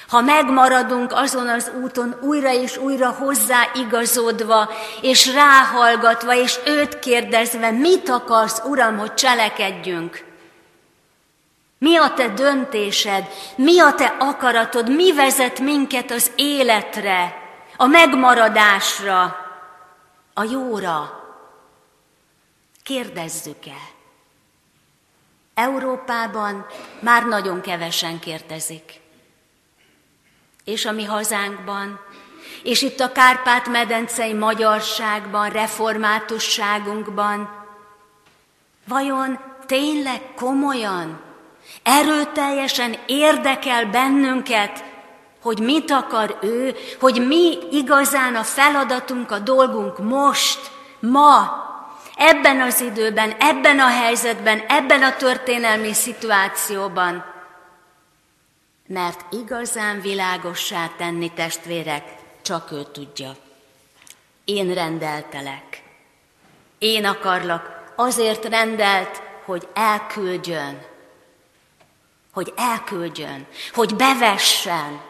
Ha 0.08 0.20
megmaradunk 0.20 1.12
azon 1.12 1.48
az 1.48 1.70
úton 1.82 2.16
újra 2.22 2.52
és 2.52 2.76
újra 2.76 3.10
hozzáigazodva, 3.10 4.70
és 5.00 5.32
ráhallgatva, 5.34 6.34
és 6.34 6.58
őt 6.66 6.98
kérdezve, 6.98 7.70
mit 7.70 8.08
akarsz, 8.08 8.62
Uram, 8.64 8.98
hogy 8.98 9.14
cselekedjünk? 9.14 10.27
Mi 11.78 11.96
a 11.96 12.14
te 12.14 12.28
döntésed? 12.28 13.28
Mi 13.56 13.80
a 13.80 13.94
te 13.94 14.16
akaratod? 14.18 14.94
Mi 14.94 15.12
vezet 15.12 15.58
minket 15.58 16.10
az 16.10 16.32
életre, 16.36 17.42
a 17.76 17.86
megmaradásra, 17.86 19.36
a 20.34 20.42
jóra? 20.42 21.26
Kérdezzük 22.82 23.66
el. 23.66 23.96
Európában 25.54 26.66
már 27.00 27.26
nagyon 27.26 27.60
kevesen 27.60 28.18
kérdezik. 28.18 29.00
És 30.64 30.84
a 30.84 30.92
mi 30.92 31.04
hazánkban, 31.04 32.00
és 32.62 32.82
itt 32.82 33.00
a 33.00 33.12
Kárpát-medencei 33.12 34.32
magyarságban, 34.32 35.50
reformátusságunkban, 35.50 37.66
vajon 38.88 39.40
tényleg 39.66 40.34
komolyan, 40.34 41.27
erőteljesen 41.82 42.96
érdekel 43.06 43.86
bennünket, 43.86 44.84
hogy 45.42 45.58
mit 45.58 45.90
akar 45.90 46.38
ő, 46.42 46.76
hogy 47.00 47.26
mi 47.26 47.58
igazán 47.70 48.34
a 48.34 48.42
feladatunk, 48.42 49.30
a 49.30 49.38
dolgunk 49.38 49.98
most, 49.98 50.70
ma, 51.00 51.66
ebben 52.16 52.60
az 52.60 52.80
időben, 52.80 53.32
ebben 53.38 53.78
a 53.78 53.88
helyzetben, 53.88 54.58
ebben 54.68 55.02
a 55.02 55.16
történelmi 55.16 55.92
szituációban. 55.92 57.24
Mert 58.86 59.32
igazán 59.32 60.00
világossá 60.00 60.90
tenni 60.96 61.32
testvérek, 61.32 62.04
csak 62.42 62.72
ő 62.72 62.82
tudja. 62.92 63.36
Én 64.44 64.74
rendeltelek. 64.74 65.82
Én 66.78 67.04
akarlak, 67.04 67.92
azért 67.96 68.44
rendelt, 68.44 69.22
hogy 69.44 69.68
elküldjön. 69.74 70.78
Hogy 72.38 72.52
elküldjön, 72.56 73.46
hogy 73.72 73.94
bevessen, 73.94 75.00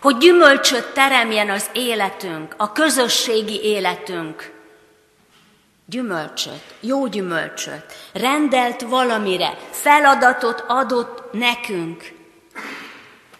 hogy 0.00 0.16
gyümölcsöt 0.16 0.92
teremjen 0.92 1.50
az 1.50 1.70
életünk, 1.72 2.54
a 2.56 2.72
közösségi 2.72 3.62
életünk 3.62 4.52
gyümölcsöt, 5.86 6.74
jó 6.80 7.06
gyümölcsöt, 7.06 7.84
rendelt 8.12 8.82
valamire, 8.82 9.58
feladatot 9.70 10.64
adott 10.66 11.32
nekünk. 11.32 12.12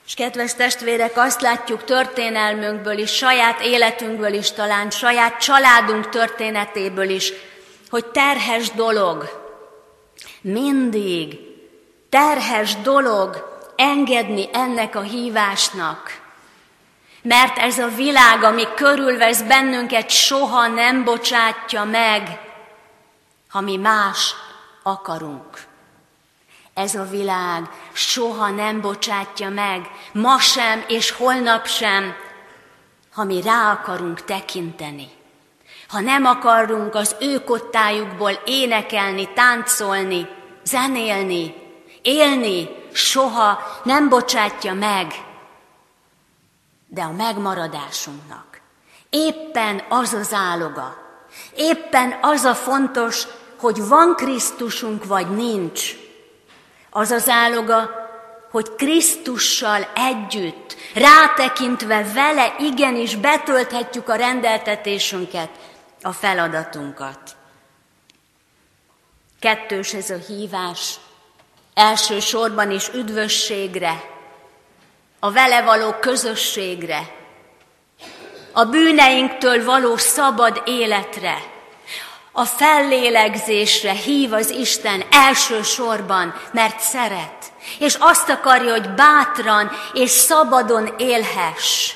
És 0.07 0.15
kedves 0.15 0.55
testvérek, 0.55 1.17
azt 1.17 1.41
látjuk 1.41 1.85
történelmünkből 1.85 2.99
is, 2.99 3.11
saját 3.11 3.61
életünkből 3.61 4.33
is 4.33 4.53
talán, 4.53 4.91
saját 4.91 5.41
családunk 5.41 6.09
történetéből 6.09 7.09
is, 7.09 7.33
hogy 7.91 8.07
terhes 8.07 8.71
dolog, 8.71 9.43
mindig 10.41 11.44
terhes 12.15 12.77
dolog 12.77 13.61
engedni 13.77 14.49
ennek 14.53 14.97
a 14.97 15.01
hívásnak, 15.01 16.21
mert 17.23 17.59
ez 17.59 17.79
a 17.79 17.89
világ, 17.89 18.43
ami 18.43 18.65
körülvesz 18.75 19.43
bennünket, 19.43 20.11
soha 20.11 20.67
nem 20.67 21.05
bocsátja 21.05 21.85
meg, 21.85 22.41
ha 23.49 23.61
mi 23.61 23.77
más 23.77 24.35
akarunk. 24.83 25.67
Ez 26.75 26.95
a 26.95 27.05
világ 27.05 27.69
soha 27.93 28.51
nem 28.51 28.81
bocsátja 28.81 29.49
meg, 29.49 29.91
ma 30.13 30.39
sem 30.39 30.85
és 30.89 31.11
holnap 31.11 31.67
sem, 31.67 32.15
ha 33.13 33.25
mi 33.25 33.43
rá 33.43 33.73
akarunk 33.73 34.25
tekinteni. 34.25 35.09
Ha 35.89 36.01
nem 36.01 36.25
akarunk 36.25 36.95
az 36.95 37.17
ő 37.21 37.45
kottájukból 37.45 38.33
énekelni, 38.45 39.33
táncolni, 39.33 40.29
zenélni, 40.65 41.63
élni, 42.05 42.69
soha 42.93 43.59
nem 43.85 44.09
bocsátja 44.09 44.75
meg. 44.75 45.13
De 46.87 47.03
a 47.03 47.13
megmaradásunknak 47.13 48.55
éppen 49.15 49.83
az 49.89 50.13
az 50.13 50.33
áloga, 50.33 50.97
éppen 51.57 52.19
az 52.21 52.45
a 52.45 52.55
fontos, 52.55 53.27
hogy 53.61 53.89
van 53.89 54.15
Krisztusunk 54.15 55.05
vagy 55.05 55.31
nincs. 55.31 55.95
Az 56.91 57.11
az 57.11 57.29
áloga, 57.29 57.91
hogy 58.51 58.75
Krisztussal 58.75 59.89
együtt, 59.95 60.77
rátekintve 60.95 62.13
vele 62.13 62.55
igenis 62.59 63.17
betölthetjük 63.17 64.09
a 64.09 64.15
rendeltetésünket, 64.15 65.51
a 66.03 66.13
feladatunkat. 66.13 67.37
Kettős 69.41 69.95
ez 69.95 70.11
a 70.11 70.17
hívás, 70.17 70.95
elsősorban 71.75 72.71
is 72.71 72.89
üdvösségre, 72.89 74.03
a 75.19 75.33
vele 75.33 75.63
való 75.63 75.93
közösségre, 75.93 77.15
a 78.53 78.65
bűneinktől 78.65 79.65
való 79.65 79.97
szabad 79.97 80.63
életre, 80.65 81.53
a 82.33 82.45
fellélegzésre 82.45 83.93
hív 83.93 84.33
az 84.33 84.51
Isten 84.51 85.05
elsősorban, 85.11 86.35
mert 86.53 86.81
szeret, 86.81 87.53
és 87.79 87.97
azt 87.99 88.29
akarja, 88.29 88.71
hogy 88.71 88.91
bátran 88.91 89.71
és 89.93 90.11
szabadon 90.11 90.95
élhess. 90.99 91.93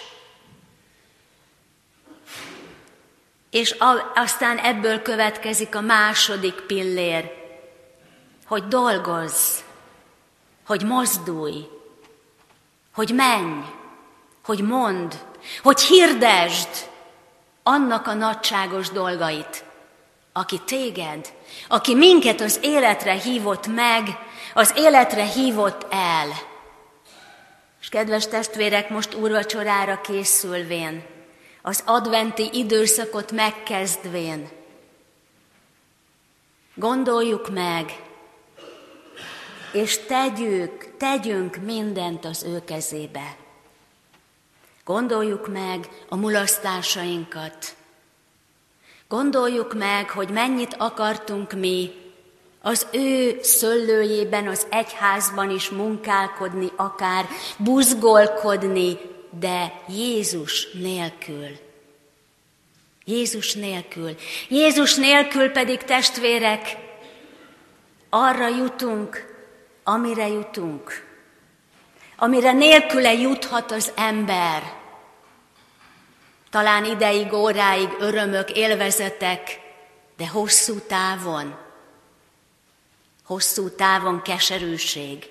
És 3.50 3.76
aztán 4.14 4.58
ebből 4.58 5.02
következik 5.02 5.74
a 5.74 5.80
második 5.80 6.54
pillér, 6.54 7.32
hogy 8.46 8.68
dolgozz, 8.68 9.58
hogy 10.68 10.85
mozdulj, 10.85 11.68
hogy 12.94 13.14
menj, 13.14 13.64
hogy 14.44 14.61
mondd, 14.61 15.12
hogy 15.62 15.81
hirdesd 15.81 16.68
annak 17.62 18.07
a 18.07 18.14
nagyságos 18.14 18.90
dolgait, 18.90 19.64
aki 20.33 20.61
téged, 20.64 21.33
aki 21.68 21.94
minket 21.94 22.40
az 22.40 22.59
életre 22.62 23.12
hívott 23.12 23.66
meg, 23.66 24.18
az 24.54 24.72
életre 24.76 25.24
hívott 25.24 25.87
el. 25.90 26.28
És 27.81 27.88
kedves 27.88 28.26
testvérek, 28.26 28.88
most 28.90 29.14
úrvacsorára 29.14 30.00
készülvén, 30.00 31.04
az 31.62 31.83
adventi 31.87 32.50
időszakot 32.52 33.33
megkezdvén, 33.33 34.48
gondoljuk 36.74 37.50
meg, 37.50 38.07
és 39.72 39.98
tegyük, 40.07 40.96
tegyünk 40.96 41.57
mindent 41.57 42.24
az 42.24 42.42
ő 42.42 42.62
kezébe. 42.64 43.37
Gondoljuk 44.85 45.48
meg 45.52 45.88
a 46.09 46.16
mulasztásainkat. 46.16 47.76
Gondoljuk 49.09 49.74
meg, 49.74 50.11
hogy 50.11 50.28
mennyit 50.31 50.74
akartunk 50.78 51.52
mi 51.52 51.92
az 52.62 52.87
ő 52.92 53.38
szöllőjében, 53.42 54.48
az 54.48 54.66
egyházban 54.70 55.50
is 55.50 55.68
munkálkodni, 55.68 56.68
akár 56.76 57.26
buzgolkodni, 57.57 58.98
de 59.38 59.83
Jézus 59.88 60.72
nélkül. 60.72 61.48
Jézus 63.04 63.54
nélkül. 63.54 64.14
Jézus 64.48 64.94
nélkül 64.94 65.50
pedig 65.50 65.83
testvérek, 65.83 66.76
arra 68.11 68.48
jutunk, 68.48 69.27
amire 69.88 70.29
jutunk, 70.29 71.07
amire 72.16 72.53
nélküle 72.53 73.12
juthat 73.12 73.70
az 73.70 73.92
ember. 73.94 74.72
Talán 76.51 76.85
ideig, 76.85 77.33
óráig 77.33 77.88
örömök, 77.98 78.51
élvezetek, 78.51 79.61
de 80.16 80.29
hosszú 80.29 80.79
távon, 80.79 81.57
hosszú 83.24 83.70
távon 83.70 84.22
keserűség, 84.22 85.31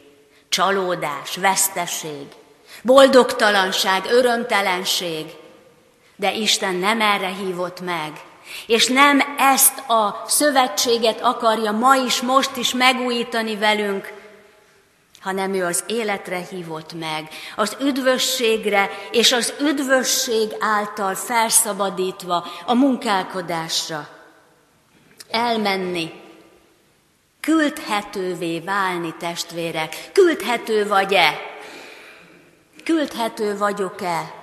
csalódás, 0.49 1.35
veszteség, 1.35 2.27
boldogtalanság, 2.83 4.05
örömtelenség, 4.05 5.25
de 6.15 6.33
Isten 6.33 6.75
nem 6.75 7.01
erre 7.01 7.27
hívott 7.27 7.81
meg, 7.81 8.11
és 8.67 8.87
nem 8.87 9.35
ezt 9.37 9.79
a 9.89 10.23
szövetséget 10.27 11.21
akarja 11.21 11.71
ma 11.71 11.95
is, 11.95 12.21
most 12.21 12.55
is 12.55 12.73
megújítani 12.73 13.55
velünk, 13.55 14.16
hanem 15.21 15.53
ő 15.53 15.65
az 15.65 15.83
életre 15.87 16.37
hívott 16.37 16.93
meg, 16.93 17.29
az 17.55 17.77
üdvösségre 17.81 18.89
és 19.11 19.31
az 19.31 19.53
üdvösség 19.59 20.51
által 20.59 21.15
felszabadítva 21.15 22.47
a 22.65 22.73
munkálkodásra. 22.73 24.07
Elmenni, 25.29 26.11
küldhetővé 27.39 28.59
válni, 28.59 29.15
testvérek. 29.19 30.09
Küldhető 30.13 30.87
vagy-e? 30.87 31.39
Küldhető 32.83 33.57
vagyok-e? 33.57 34.33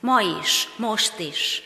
Ma 0.00 0.20
is, 0.20 0.68
most 0.76 1.18
is. 1.18 1.62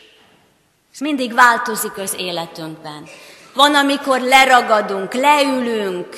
Ez 0.93 0.99
mindig 0.99 1.33
változik 1.33 1.97
az 1.97 2.15
életünkben. 2.17 3.07
Van, 3.53 3.75
amikor 3.75 4.21
leragadunk, 4.21 5.13
leülünk, 5.13 6.15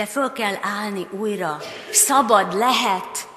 de 0.00 0.06
föl 0.06 0.32
kell 0.32 0.54
állni 0.60 1.06
újra. 1.10 1.58
Szabad 1.90 2.54
lehet. 2.54 3.28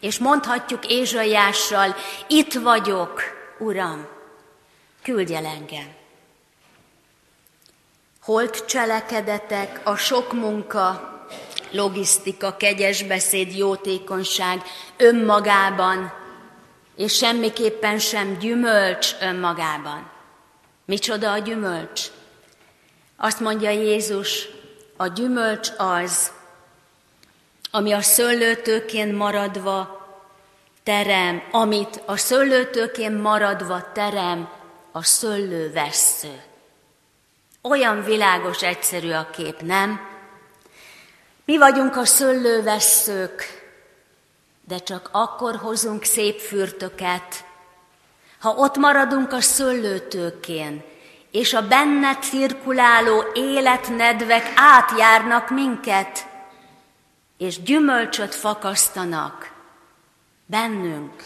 És 0.00 0.18
mondhatjuk 0.18 0.86
Ézsaiással, 0.86 1.94
itt 2.26 2.52
vagyok, 2.52 3.22
Uram, 3.58 4.06
küldj 5.02 5.34
el 5.34 5.44
engem. 5.44 5.94
Holt 8.22 8.66
cselekedetek, 8.66 9.80
a 9.84 9.96
sok 9.96 10.32
munka, 10.32 11.12
logisztika, 11.70 12.56
kegyes 12.56 13.02
beszéd, 13.02 13.56
jótékonyság 13.56 14.62
önmagában, 14.96 16.12
és 16.96 17.16
semmiképpen 17.16 17.98
sem 17.98 18.38
gyümölcs 18.38 19.14
önmagában. 19.20 20.10
Micsoda 20.84 21.32
a 21.32 21.38
gyümölcs? 21.38 22.02
Azt 23.16 23.40
mondja 23.40 23.70
Jézus, 23.70 24.55
a 24.96 25.06
gyümölcs 25.06 25.70
az, 25.76 26.30
ami 27.70 27.92
a 27.92 28.00
szőlőtőkén 28.00 29.14
maradva 29.14 30.06
terem, 30.82 31.42
amit 31.50 32.02
a 32.04 32.16
szőlőtőkén 32.16 33.12
maradva 33.12 33.92
terem, 33.92 34.48
a 34.92 35.02
szőlővessző. 35.02 36.42
Olyan 37.62 38.04
világos, 38.04 38.62
egyszerű 38.62 39.10
a 39.10 39.30
kép, 39.30 39.60
nem? 39.60 40.00
Mi 41.44 41.58
vagyunk 41.58 41.96
a 41.96 42.04
szőlővesszők, 42.04 43.64
de 44.64 44.78
csak 44.78 45.08
akkor 45.12 45.56
hozunk 45.56 46.04
szép 46.04 46.40
fürtöket, 46.40 47.44
ha 48.40 48.50
ott 48.50 48.76
maradunk 48.76 49.32
a 49.32 49.40
szőlőtőkén, 49.40 50.84
és 51.36 51.54
a 51.54 51.66
benne 51.66 52.16
cirkuláló 52.16 53.24
életnedvek 53.34 54.52
átjárnak 54.54 55.50
minket, 55.50 56.26
és 57.38 57.62
gyümölcsöt 57.62 58.34
fakasztanak 58.34 59.52
bennünk, 60.46 61.24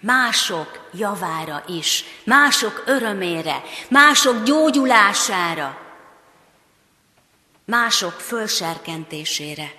mások 0.00 0.88
javára 0.92 1.62
is, 1.66 2.04
mások 2.24 2.82
örömére, 2.86 3.62
mások 3.88 4.42
gyógyulására, 4.42 5.78
mások 7.64 8.12
fölserkentésére. 8.12 9.72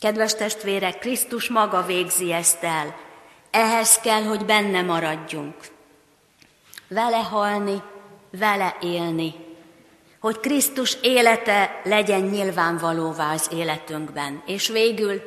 Kedves 0.00 0.34
testvérek, 0.34 0.98
Krisztus 0.98 1.48
maga 1.48 1.82
végzi 1.82 2.32
ezt 2.32 2.62
el. 2.62 2.96
Ehhez 3.50 3.98
kell, 3.98 4.22
hogy 4.22 4.44
benne 4.44 4.82
maradjunk. 4.82 5.54
Vele 6.88 7.22
halni, 7.22 7.82
vele 8.38 8.76
élni, 8.80 9.34
hogy 10.18 10.40
Krisztus 10.40 10.96
élete 11.02 11.80
legyen 11.84 12.20
nyilvánvalóvá 12.20 13.32
az 13.32 13.48
életünkben. 13.52 14.42
És 14.46 14.68
végül 14.68 15.22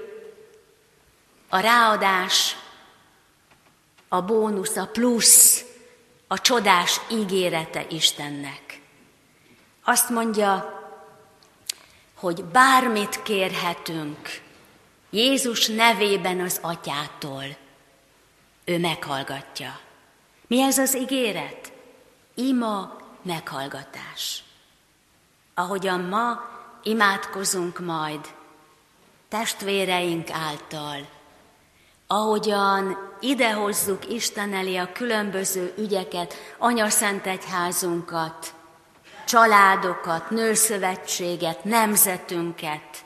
a 1.50 1.60
ráadás, 1.60 2.56
a 4.08 4.22
bónusz, 4.22 4.76
a 4.76 4.88
plusz, 4.88 5.66
a 6.28 6.42
csodás 6.42 7.02
ígérete 7.12 7.86
Istennek. 7.90 8.82
Azt 9.84 10.10
mondja, 10.10 10.76
hogy 12.16 12.44
bármit 12.44 13.22
kérhetünk 13.24 14.42
Jézus 15.10 15.68
nevében 15.68 16.40
az 16.40 16.60
atyától, 16.62 17.44
ő 18.66 18.80
meghallgatja. 18.80 19.80
Mi 20.48 20.62
ez 20.62 20.78
az 20.78 20.98
ígéret? 20.98 21.72
Ima 22.40 22.96
meghallgatás. 23.22 24.44
Ahogyan 25.54 26.00
ma 26.00 26.42
imádkozunk 26.84 27.80
majd 27.80 28.20
testvéreink 29.30 30.30
által, 30.32 31.08
ahogyan 32.08 32.98
idehozzuk 33.20 34.10
Isten 34.10 34.54
elé 34.54 34.76
a 34.76 34.92
különböző 34.92 35.74
ügyeket, 35.78 36.34
Szent 36.88 37.26
Egyházunkat, 37.26 38.54
családokat, 39.26 40.30
nőszövetséget, 40.30 41.64
nemzetünket, 41.64 43.06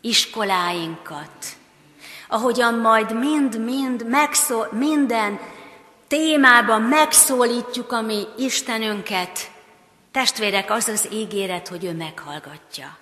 iskoláinkat, 0.00 1.46
ahogyan 2.28 2.74
majd 2.74 3.18
mind-mind 3.18 4.06
megszól, 4.08 4.68
minden 4.70 5.40
témában 6.12 6.82
megszólítjuk 6.82 7.92
a 7.92 8.00
mi 8.00 8.26
Istenünket, 8.38 9.50
testvérek, 10.10 10.70
az 10.70 10.88
az 10.88 11.08
ígéret, 11.12 11.68
hogy 11.68 11.84
ő 11.84 11.92
meghallgatja. 11.92 12.96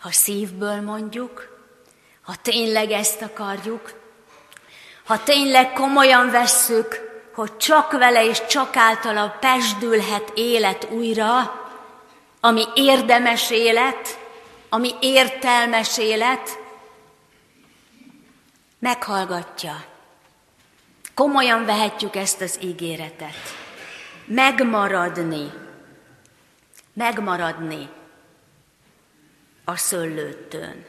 Ha 0.00 0.12
szívből 0.12 0.80
mondjuk, 0.80 1.58
ha 2.22 2.34
tényleg 2.42 2.90
ezt 2.90 3.22
akarjuk, 3.22 3.92
ha 5.04 5.22
tényleg 5.22 5.72
komolyan 5.72 6.30
vesszük, 6.30 7.00
hogy 7.34 7.56
csak 7.56 7.92
vele 7.92 8.24
és 8.24 8.46
csak 8.46 8.76
általa 8.76 9.36
pesdülhet 9.40 10.32
élet 10.34 10.88
újra, 10.90 11.60
ami 12.40 12.64
érdemes 12.74 13.50
élet, 13.50 14.18
ami 14.68 14.90
értelmes 15.00 15.98
élet, 15.98 16.58
meghallgatja. 18.78 19.92
Komolyan 21.14 21.64
vehetjük 21.64 22.16
ezt 22.16 22.40
az 22.40 22.58
ígéretet. 22.62 23.36
Megmaradni, 24.24 25.52
megmaradni 26.92 27.88
a 29.64 29.76
szöllőtön. 29.76 30.84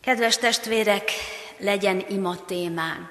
Kedves 0.00 0.36
testvérek, 0.36 1.10
legyen 1.58 2.04
ima 2.08 2.44
témánk. 2.44 3.10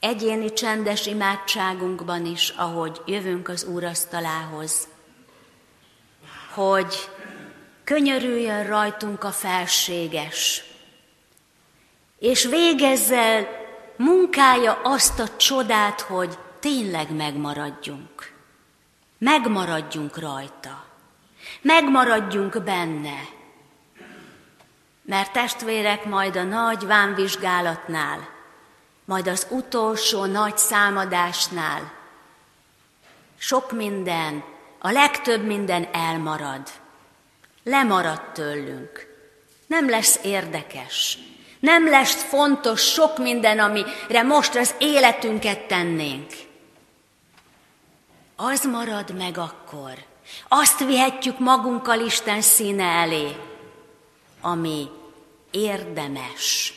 Egyéni 0.00 0.52
csendes 0.52 1.06
imádságunkban 1.06 2.26
is, 2.26 2.48
ahogy 2.48 3.00
jövünk 3.06 3.48
az 3.48 3.64
úrasztalához, 3.64 4.88
hogy 6.54 6.94
könyörüljön 7.84 8.66
rajtunk 8.66 9.24
a 9.24 9.30
felséges, 9.30 10.64
és 12.18 12.44
végezzel 12.44 13.63
munkája 13.96 14.80
azt 14.82 15.18
a 15.18 15.36
csodát, 15.36 16.00
hogy 16.00 16.38
tényleg 16.60 17.14
megmaradjunk. 17.16 18.32
Megmaradjunk 19.18 20.18
rajta. 20.18 20.84
Megmaradjunk 21.60 22.62
benne. 22.62 23.20
Mert 25.02 25.32
testvérek 25.32 26.04
majd 26.04 26.36
a 26.36 26.42
nagy 26.42 26.86
vámvizsgálatnál, 26.86 28.28
majd 29.04 29.26
az 29.26 29.46
utolsó 29.50 30.24
nagy 30.24 30.58
számadásnál 30.58 32.02
sok 33.44 33.72
minden, 33.72 34.44
a 34.78 34.90
legtöbb 34.90 35.44
minden 35.44 35.88
elmarad. 35.92 36.68
Lemarad 37.62 38.20
tőlünk. 38.32 39.06
Nem 39.66 39.88
lesz 39.88 40.18
érdekes. 40.22 41.18
Nem 41.64 41.88
lesz 41.88 42.22
fontos 42.22 42.80
sok 42.80 43.18
minden, 43.18 43.58
amire 43.58 44.22
most 44.22 44.54
az 44.54 44.74
életünket 44.78 45.66
tennénk. 45.66 46.32
Az 48.36 48.64
marad 48.64 49.16
meg 49.16 49.38
akkor. 49.38 49.92
Azt 50.48 50.84
vihetjük 50.84 51.38
magunkkal 51.38 52.00
Isten 52.00 52.40
színe 52.40 52.84
elé, 52.84 53.36
ami 54.40 54.88
érdemes. 55.50 56.74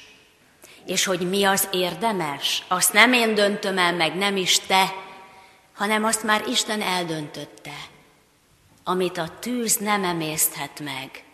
És 0.85 1.05
hogy 1.05 1.29
mi 1.29 1.43
az 1.43 1.67
érdemes, 1.71 2.63
azt 2.67 2.93
nem 2.93 3.13
én 3.13 3.35
döntöm 3.35 3.77
el 3.77 3.93
meg, 3.93 4.15
nem 4.15 4.37
is 4.37 4.59
te, 4.59 4.93
hanem 5.73 6.03
azt 6.03 6.23
már 6.23 6.47
Isten 6.47 6.81
eldöntötte, 6.81 7.75
amit 8.83 9.17
a 9.17 9.29
tűz 9.39 9.77
nem 9.77 10.03
emészthet 10.03 10.79
meg. 10.79 11.26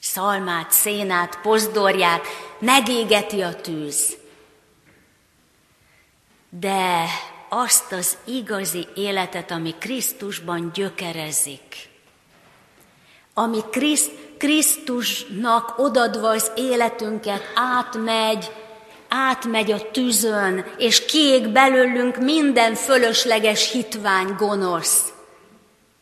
Szalmát, 0.00 0.70
szénát, 0.70 1.40
pozdorját 1.40 2.24
megégeti 2.58 3.40
a 3.40 3.54
tűz. 3.54 4.16
De 6.50 7.04
azt 7.48 7.92
az 7.92 8.16
igazi 8.24 8.86
életet, 8.94 9.50
ami 9.50 9.74
Krisztusban 9.78 10.70
gyökerezik, 10.74 11.88
ami 13.34 13.58
Kriszt, 13.70 14.10
Krisztusnak 14.38 15.78
odadva 15.78 16.28
az 16.28 16.50
életünket 16.56 17.42
átmegy, 17.54 18.50
átmegy 19.08 19.72
a 19.72 19.90
tűzön, 19.90 20.64
és 20.78 21.04
kiég 21.04 21.48
belőlünk 21.48 22.16
minden 22.16 22.74
fölösleges 22.74 23.70
hitvány, 23.70 24.34
gonosz, 24.36 25.12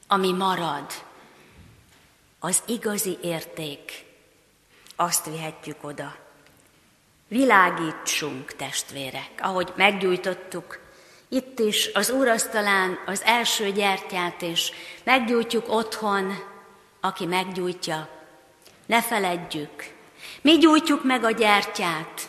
ami 0.08 0.32
marad. 0.32 0.86
Az 2.38 2.62
igazi 2.66 3.18
érték, 3.22 4.04
azt 4.96 5.26
vihetjük 5.26 5.84
oda. 5.84 6.16
Világítsunk, 7.28 8.52
testvérek, 8.52 9.30
ahogy 9.38 9.72
meggyújtottuk 9.76 10.84
itt 11.28 11.58
is 11.58 11.90
az 11.94 12.10
úrasztalán 12.10 12.98
az 13.06 13.22
első 13.22 13.70
gyertyát, 13.70 14.42
és 14.42 14.72
meggyújtjuk 15.04 15.64
otthon, 15.68 16.38
aki 17.00 17.26
meggyújtja. 17.26 18.08
Ne 18.86 19.02
feledjük, 19.02 19.94
mi 20.40 20.58
gyújtjuk 20.58 21.04
meg 21.04 21.24
a 21.24 21.30
gyertyát, 21.30 22.28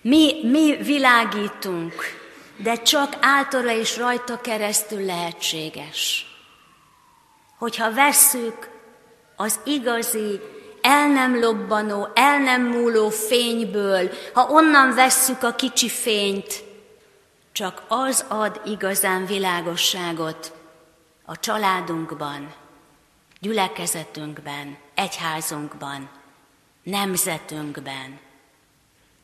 mi, 0.00 0.48
mi 0.50 0.76
világítunk, 0.76 1.94
de 2.56 2.82
csak 2.82 3.16
általa 3.20 3.72
és 3.72 3.96
rajta 3.96 4.40
keresztül 4.40 5.04
lehetséges. 5.04 6.26
Hogyha 7.62 7.94
vesszük 7.94 8.70
az 9.36 9.60
igazi, 9.64 10.40
el 10.80 11.08
nem 11.08 11.40
lobbanó, 11.40 12.08
el 12.14 12.38
nem 12.38 12.62
múló 12.62 13.08
fényből, 13.08 14.10
ha 14.32 14.48
onnan 14.50 14.94
vesszük 14.94 15.42
a 15.42 15.54
kicsi 15.54 15.88
fényt, 15.88 16.64
csak 17.52 17.82
az 17.88 18.24
ad 18.28 18.60
igazán 18.64 19.26
világosságot 19.26 20.52
a 21.24 21.38
családunkban, 21.38 22.54
gyülekezetünkben, 23.40 24.76
egyházunkban, 24.94 26.10
nemzetünkben, 26.82 28.18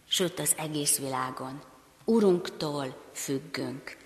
sőt 0.09 0.41
az 0.41 0.53
egész 0.57 0.99
világon. 0.99 1.63
Urunktól 2.05 2.97
függünk. 3.13 3.97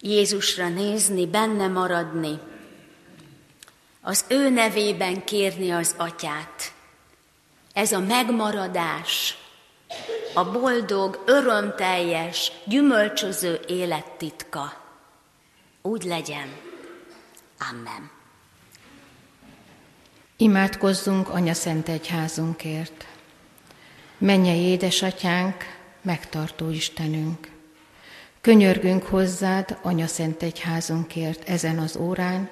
Jézusra 0.00 0.68
nézni, 0.68 1.26
benne 1.26 1.68
maradni, 1.68 2.38
az 4.02 4.24
ő 4.28 4.48
nevében 4.48 5.24
kérni 5.24 5.70
az 5.70 5.94
atyát. 5.96 6.72
Ez 7.72 7.92
a 7.92 8.00
megmaradás, 8.00 9.36
a 10.34 10.50
boldog, 10.50 11.22
örömteljes, 11.26 12.52
gyümölcsöző 12.64 13.60
élet 13.68 14.10
titka. 14.10 14.80
Úgy 15.82 16.02
legyen. 16.02 16.48
Amen. 17.70 18.10
Imádkozzunk 20.36 21.28
Anya 21.28 21.54
Szent 21.54 21.88
Egyházunkért. 21.88 23.06
Mennyei 24.18 24.60
édesatyánk, 24.60 25.56
megtartó 26.00 26.70
Istenünk. 26.70 27.50
Könyörgünk 28.40 29.02
hozzád, 29.02 29.78
Anya 29.82 30.06
Szent 30.06 30.42
Egyházunkért 30.42 31.48
ezen 31.48 31.78
az 31.78 31.96
órán, 31.96 32.50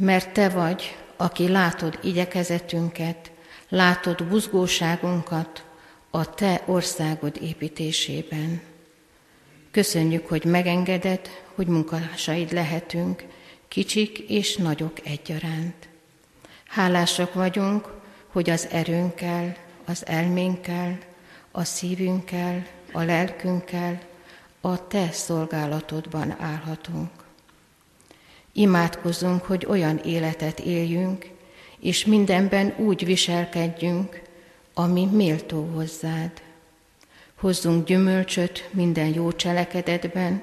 mert 0.00 0.32
Te 0.32 0.48
vagy, 0.48 0.96
aki 1.16 1.48
látod 1.48 1.98
igyekezetünket, 2.02 3.30
látod 3.68 4.24
buzgóságunkat, 4.24 5.64
a 6.10 6.34
Te 6.34 6.62
országod 6.66 7.38
építésében. 7.42 8.60
Köszönjük, 9.70 10.26
hogy 10.26 10.44
megengeded, 10.44 11.28
hogy 11.54 11.66
munkásaid 11.66 12.52
lehetünk, 12.52 13.24
kicsik 13.68 14.18
és 14.18 14.56
nagyok 14.56 15.06
egyaránt. 15.06 15.88
Hálásak 16.66 17.34
vagyunk, 17.34 17.88
hogy 18.26 18.50
az 18.50 18.68
erőnkkel, 18.70 19.56
az 19.84 20.06
elménkkel, 20.06 20.98
a 21.50 21.64
szívünkkel, 21.64 22.66
a 22.92 23.02
lelkünkkel 23.02 24.00
a 24.60 24.86
Te 24.86 25.10
szolgálatodban 25.12 26.36
állhatunk. 26.40 27.19
Imádkozzunk, 28.52 29.42
hogy 29.42 29.66
olyan 29.68 29.98
életet 29.98 30.60
éljünk, 30.60 31.30
és 31.80 32.04
mindenben 32.04 32.74
úgy 32.78 33.04
viselkedjünk, 33.04 34.22
ami 34.74 35.06
méltó 35.06 35.68
hozzád. 35.74 36.30
Hozzunk 37.34 37.86
gyümölcsöt 37.86 38.68
minden 38.72 39.14
jó 39.14 39.32
cselekedetben, 39.32 40.42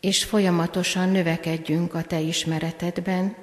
és 0.00 0.24
folyamatosan 0.24 1.08
növekedjünk 1.08 1.94
a 1.94 2.02
Te 2.02 2.20
ismeretedben, 2.20 3.36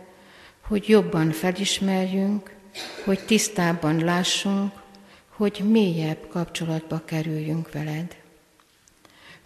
hogy 0.67 0.89
jobban 0.89 1.31
felismerjünk, 1.31 2.55
hogy 3.05 3.19
tisztábban 3.25 4.03
lássunk, 4.03 4.71
hogy 5.29 5.63
mélyebb 5.69 6.27
kapcsolatba 6.29 7.01
kerüljünk 7.05 7.71
veled. 7.71 8.15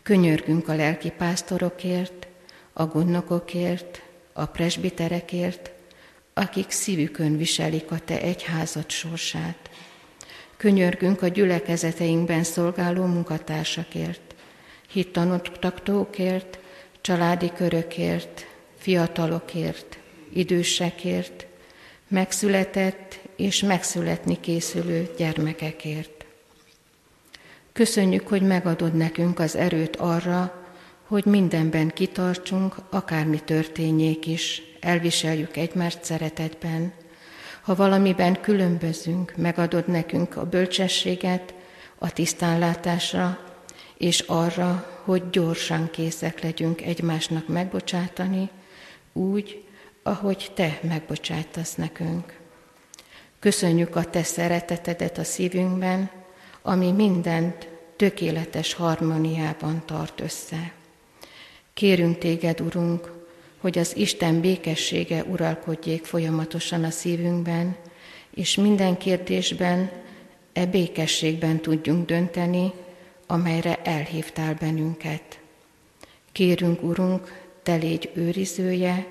Könyörgünk 0.03 0.67
a 0.67 0.75
lelki 0.75 1.11
pásztorokért, 1.17 2.27
a 2.73 2.85
gondnokokért, 2.85 4.01
a 4.33 4.45
presbiterekért, 4.45 5.71
akik 6.33 6.71
szívükön 6.71 7.37
viselik 7.37 7.91
a 7.91 7.99
Te 7.99 8.21
egyházad 8.21 8.89
sorsát. 8.89 9.69
Könyörgünk 10.57 11.21
a 11.21 11.27
gyülekezeteinkben 11.27 12.43
szolgáló 12.43 13.05
munkatársakért, 13.05 14.35
hittanoktaktókért, 14.91 16.59
családi 17.01 17.51
körökért, 17.55 18.45
fiatalokért, 18.77 19.97
idősekért, 20.33 21.45
megszületett 22.07 23.19
és 23.35 23.61
megszületni 23.61 24.39
készülő 24.39 25.13
gyermekekért. 25.17 26.25
Köszönjük, 27.73 28.27
hogy 28.27 28.41
megadod 28.41 28.93
nekünk 28.93 29.39
az 29.39 29.55
erőt 29.55 29.95
arra, 29.95 30.58
hogy 31.09 31.25
mindenben 31.25 31.87
kitartsunk, 31.87 32.75
akármi 32.89 33.39
történjék 33.39 34.27
is, 34.27 34.61
elviseljük 34.79 35.57
egymást 35.57 36.03
szeretetben. 36.03 36.93
Ha 37.61 37.75
valamiben 37.75 38.41
különbözünk, 38.41 39.33
megadod 39.37 39.87
nekünk 39.87 40.35
a 40.35 40.45
bölcsességet, 40.45 41.53
a 41.97 42.13
tisztánlátásra, 42.13 43.39
és 43.97 44.19
arra, 44.19 45.01
hogy 45.03 45.29
gyorsan 45.29 45.89
készek 45.91 46.41
legyünk 46.41 46.81
egymásnak 46.81 47.47
megbocsátani, 47.47 48.49
úgy, 49.13 49.63
ahogy 50.03 50.51
Te 50.55 50.79
megbocsátasz 50.81 51.75
nekünk. 51.75 52.37
Köszönjük 53.39 53.95
a 53.95 54.03
Te 54.03 54.23
szeretetedet 54.23 55.17
a 55.17 55.23
szívünkben, 55.23 56.09
ami 56.61 56.91
mindent 56.91 57.69
tökéletes 57.95 58.73
harmóniában 58.73 59.81
tart 59.85 60.19
össze. 60.19 60.77
Kérünk 61.73 62.17
Téged, 62.17 62.61
Urunk, 62.61 63.11
hogy 63.57 63.77
az 63.77 63.95
Isten 63.95 64.41
békessége 64.41 65.23
uralkodjék 65.23 66.05
folyamatosan 66.05 66.83
a 66.83 66.89
szívünkben, 66.89 67.75
és 68.33 68.55
minden 68.55 68.97
kérdésben 68.97 69.91
e 70.53 70.65
békességben 70.65 71.59
tudjunk 71.59 72.05
dönteni, 72.05 72.71
amelyre 73.27 73.81
elhívtál 73.83 74.53
bennünket. 74.53 75.39
Kérünk, 76.31 76.83
Urunk, 76.83 77.47
Te 77.63 77.75
légy 77.75 78.09
őrizője 78.13 79.07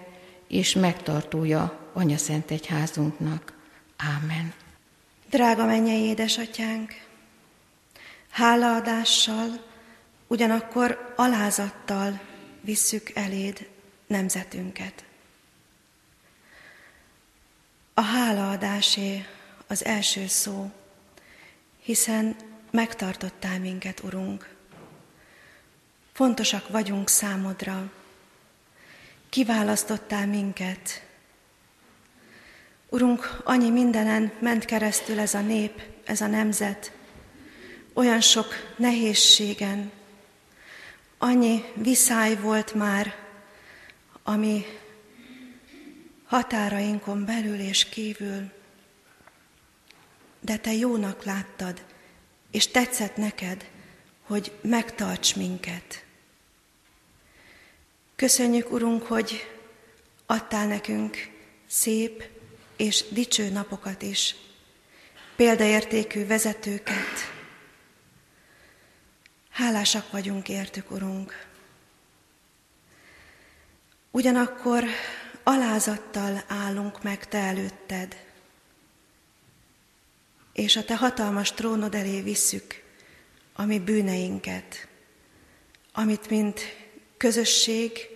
és 0.49 0.75
megtartója 0.75 1.90
Anya 1.92 2.16
Szent 2.16 2.51
Egyházunknak. 2.51 3.53
Ámen. 3.97 4.53
Drága 5.31 5.66
mennyei 5.66 6.03
édesatyánk, 6.03 6.92
hálaadással, 8.31 9.47
ugyanakkor 10.27 11.14
alázattal 11.16 12.21
visszük 12.61 13.11
eléd 13.14 13.68
nemzetünket. 14.07 15.05
A 17.94 18.01
hálaadásé 18.01 19.27
az 19.66 19.85
első 19.85 20.27
szó, 20.27 20.71
hiszen 21.83 22.37
megtartottál 22.71 23.59
minket, 23.59 24.03
Urunk. 24.03 24.55
Fontosak 26.12 26.68
vagyunk 26.68 27.09
számodra, 27.09 27.92
kiválasztottál 29.29 30.27
minket. 30.27 31.07
Urunk, 32.88 33.40
annyi 33.44 33.71
mindenen 33.71 34.33
ment 34.40 34.64
keresztül 34.64 35.18
ez 35.18 35.35
a 35.35 35.40
nép, 35.40 35.83
ez 36.05 36.21
a 36.21 36.27
nemzet, 36.27 36.92
olyan 37.92 38.21
sok 38.21 38.47
nehézségen, 38.77 39.92
annyi 41.18 41.64
viszály 41.74 42.37
volt 42.37 42.74
már, 42.74 43.14
ami 44.22 44.64
határainkon 46.26 47.24
belül 47.24 47.59
és 47.59 47.88
kívül, 47.88 48.50
de 50.40 50.57
te 50.57 50.72
jónak 50.72 51.24
láttad, 51.24 51.85
és 52.50 52.68
tetszett 52.68 53.16
neked, 53.16 53.70
hogy 54.22 54.52
megtarts 54.61 55.37
minket. 55.37 56.04
Köszönjük, 58.16 58.72
Urunk, 58.72 59.02
hogy 59.02 59.50
adtál 60.26 60.66
nekünk 60.66 61.16
szép 61.66 62.24
és 62.76 63.04
dicső 63.11 63.50
napokat 63.50 64.02
is, 64.02 64.35
példaértékű 65.37 66.26
vezetőket. 66.26 67.38
Hálásak 69.59 70.11
vagyunk 70.11 70.49
értük, 70.49 70.90
Urunk. 70.90 71.47
Ugyanakkor 74.11 74.85
alázattal 75.42 76.42
állunk 76.47 77.03
meg 77.03 77.29
Te 77.29 77.38
előtted, 77.38 78.25
és 80.53 80.77
a 80.77 80.85
Te 80.85 80.97
hatalmas 80.97 81.53
trónod 81.53 81.94
elé 81.94 82.21
visszük 82.21 82.83
a 83.53 83.64
mi 83.64 83.79
bűneinket, 83.79 84.88
amit 85.92 86.31
mint 86.31 86.61
közösség, 87.16 88.09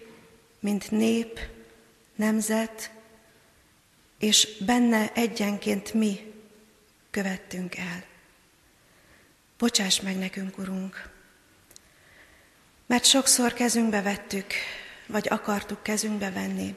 mint 0.60 0.90
nép, 0.90 1.40
nemzet, 2.14 2.90
és 4.18 4.48
benne 4.64 5.12
egyenként 5.12 5.94
mi 5.94 6.32
követtünk 7.10 7.76
el. 7.76 8.04
Bocsáss 9.58 10.00
meg 10.00 10.18
nekünk, 10.18 10.58
Urunk, 10.58 11.10
mert 12.92 13.04
sokszor 13.04 13.52
kezünkbe 13.52 14.02
vettük, 14.02 14.52
vagy 15.06 15.28
akartuk 15.30 15.82
kezünkbe 15.82 16.30
venni 16.30 16.74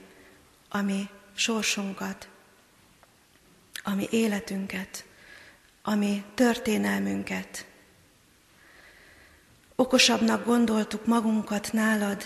a 0.70 0.82
mi 0.82 1.10
sorsunkat, 1.34 2.28
a 3.84 3.94
mi 3.94 4.08
életünket, 4.12 5.06
a 5.82 5.96
mi 5.96 6.24
történelmünket. 6.34 7.66
Okosabbnak 9.76 10.46
gondoltuk 10.46 11.06
magunkat 11.06 11.72
nálad, 11.72 12.24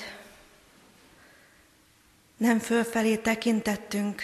nem 2.37 2.59
fölfelé 2.59 3.15
tekintettünk, 3.15 4.21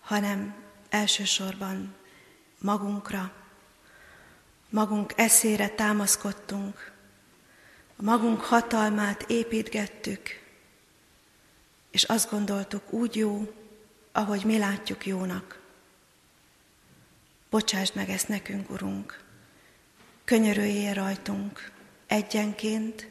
hanem 0.00 0.54
elsősorban 0.88 1.94
magunkra, 2.58 3.32
magunk 4.70 5.12
eszére 5.16 5.68
támaszkodtunk, 5.68 6.96
a 8.00 8.02
magunk 8.02 8.40
hatalmát 8.40 9.24
építgettük, 9.28 10.40
és 11.90 12.04
azt 12.04 12.30
gondoltuk 12.30 12.92
úgy 12.92 13.16
jó, 13.16 13.52
ahogy 14.12 14.44
mi 14.44 14.58
látjuk 14.58 15.06
jónak. 15.06 15.60
Bocsásd 17.50 17.94
meg 17.94 18.08
ezt 18.08 18.28
nekünk, 18.28 18.70
Urunk, 18.70 19.24
könyörüljél 20.24 20.94
rajtunk 20.94 21.70
egyenként, 22.06 23.08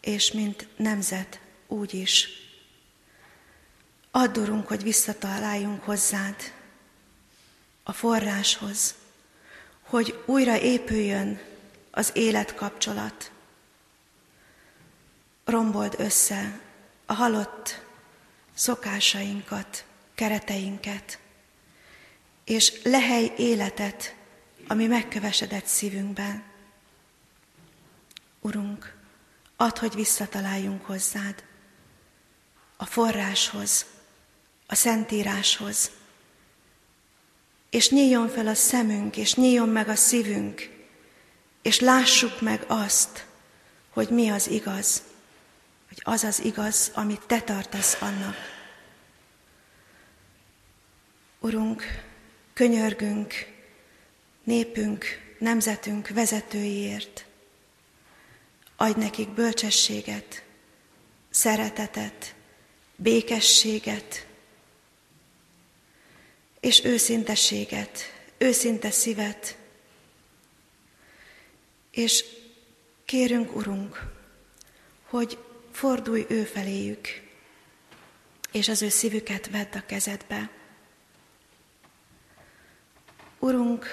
és 0.00 0.32
mint 0.32 0.68
nemzet 0.76 1.40
úgy 1.66 1.94
is. 1.94 2.28
Add, 4.10 4.38
Urunk, 4.38 4.68
hogy 4.68 4.82
visszataláljunk 4.82 5.82
hozzád, 5.82 6.36
a 7.82 7.92
forráshoz, 7.92 8.94
hogy 9.82 10.22
újra 10.26 10.60
épüljön 10.60 11.40
az 11.90 12.10
életkapcsolat. 12.14 13.30
Rombold 15.46 15.94
össze 15.98 16.60
a 17.06 17.12
halott 17.12 17.82
szokásainkat, 18.54 19.84
kereteinket, 20.14 21.18
és 22.44 22.80
lehely 22.82 23.32
életet, 23.36 24.14
ami 24.66 24.86
megkövesedett 24.86 25.66
szívünkben. 25.66 26.42
Urunk, 28.40 28.96
add, 29.56 29.78
hogy 29.78 29.94
visszataláljunk 29.94 30.84
hozzád, 30.84 31.44
a 32.76 32.84
forráshoz, 32.84 33.86
a 34.66 34.74
szentíráshoz, 34.74 35.90
és 37.70 37.90
nyíljon 37.90 38.28
fel 38.28 38.46
a 38.46 38.54
szemünk, 38.54 39.16
és 39.16 39.34
nyíljon 39.34 39.68
meg 39.68 39.88
a 39.88 39.96
szívünk, 39.96 40.70
és 41.62 41.80
lássuk 41.80 42.40
meg 42.40 42.64
azt, 42.66 43.26
hogy 43.90 44.08
mi 44.08 44.28
az 44.28 44.48
igaz, 44.48 45.02
hogy 46.02 46.14
az 46.14 46.24
az 46.24 46.44
igaz, 46.44 46.90
amit 46.94 47.26
te 47.26 47.40
tartasz 47.40 48.02
annak, 48.02 48.36
Urunk, 51.40 51.84
könyörgünk 52.52 53.34
népünk, 54.44 55.04
nemzetünk 55.38 56.08
vezetőiért. 56.08 57.26
Adj 58.76 59.00
nekik 59.00 59.28
bölcsességet, 59.28 60.44
szeretetet, 61.30 62.34
békességet, 62.96 64.26
és 66.60 66.84
őszintességet, 66.84 67.98
őszinte 68.38 68.90
szívet. 68.90 69.56
És 71.90 72.24
kérünk, 73.04 73.56
Urunk, 73.56 74.02
hogy 75.08 75.38
fordulj 75.76 76.26
ő 76.28 76.44
feléjük, 76.44 77.08
és 78.52 78.68
az 78.68 78.82
ő 78.82 78.88
szívüket 78.88 79.50
vedd 79.50 79.72
a 79.72 79.86
kezedbe. 79.86 80.50
Urunk, 83.38 83.86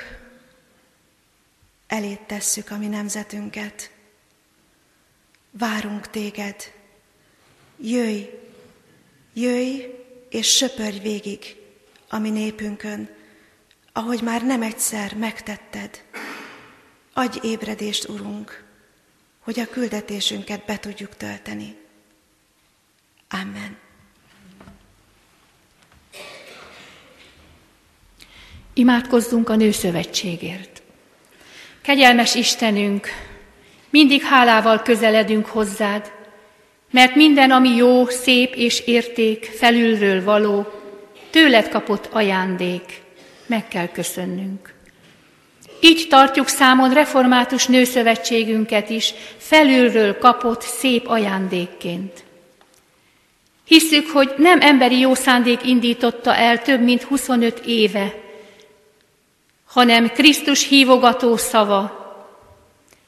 elét 1.88 2.22
tesszük 2.22 2.72
a 2.72 2.78
mi 2.78 2.88
nemzetünket. 2.88 3.92
Várunk 5.52 6.10
téged. 6.10 6.56
Jöjj, 7.78 8.24
jöjj 9.34 9.86
és 10.30 10.56
söpörj 10.56 11.00
végig 11.00 11.56
a 12.10 12.18
mi 12.18 12.30
népünkön, 12.30 13.10
ahogy 13.94 14.22
már 14.22 14.44
nem 14.44 14.62
egyszer 14.62 15.16
megtetted. 15.16 16.04
Adj 17.14 17.48
ébredést, 17.48 18.08
Urunk, 18.08 18.73
hogy 19.44 19.60
a 19.60 19.68
küldetésünket 19.70 20.66
be 20.66 20.78
tudjuk 20.80 21.18
tölteni. 21.18 21.76
Amen. 23.30 23.78
Imádkozzunk 28.74 29.50
a 29.50 29.56
Nőszövetségért. 29.56 30.82
Kegyelmes 31.82 32.36
Istenünk, 32.36 33.08
mindig 33.90 34.22
hálával 34.22 34.82
közeledünk 34.82 35.46
hozzád, 35.46 36.12
mert 36.92 37.16
minden, 37.16 37.52
ami 37.52 37.70
jó, 37.70 38.06
szép 38.06 38.54
és 38.56 38.80
érték, 38.80 39.46
felülről 39.46 40.24
való, 40.24 40.68
tőled 41.30 41.70
kapott 41.70 42.06
ajándék, 42.06 43.02
meg 43.46 43.68
kell 43.68 43.88
köszönnünk. 43.88 44.74
Így 45.86 46.08
tartjuk 46.10 46.48
számon 46.48 46.94
református 46.94 47.66
nőszövetségünket 47.66 48.90
is 48.90 49.14
felülről 49.38 50.18
kapott 50.18 50.62
szép 50.62 51.08
ajándékként. 51.08 52.24
Hisszük, 53.66 54.10
hogy 54.10 54.34
nem 54.38 54.62
emberi 54.62 55.00
jó 55.00 55.14
szándék 55.14 55.66
indította 55.66 56.36
el 56.36 56.62
több 56.62 56.82
mint 56.82 57.04
25 57.04 57.62
éve, 57.66 58.14
hanem 59.66 60.08
Krisztus 60.08 60.68
hívogató 60.68 61.38
szava, 61.38 62.02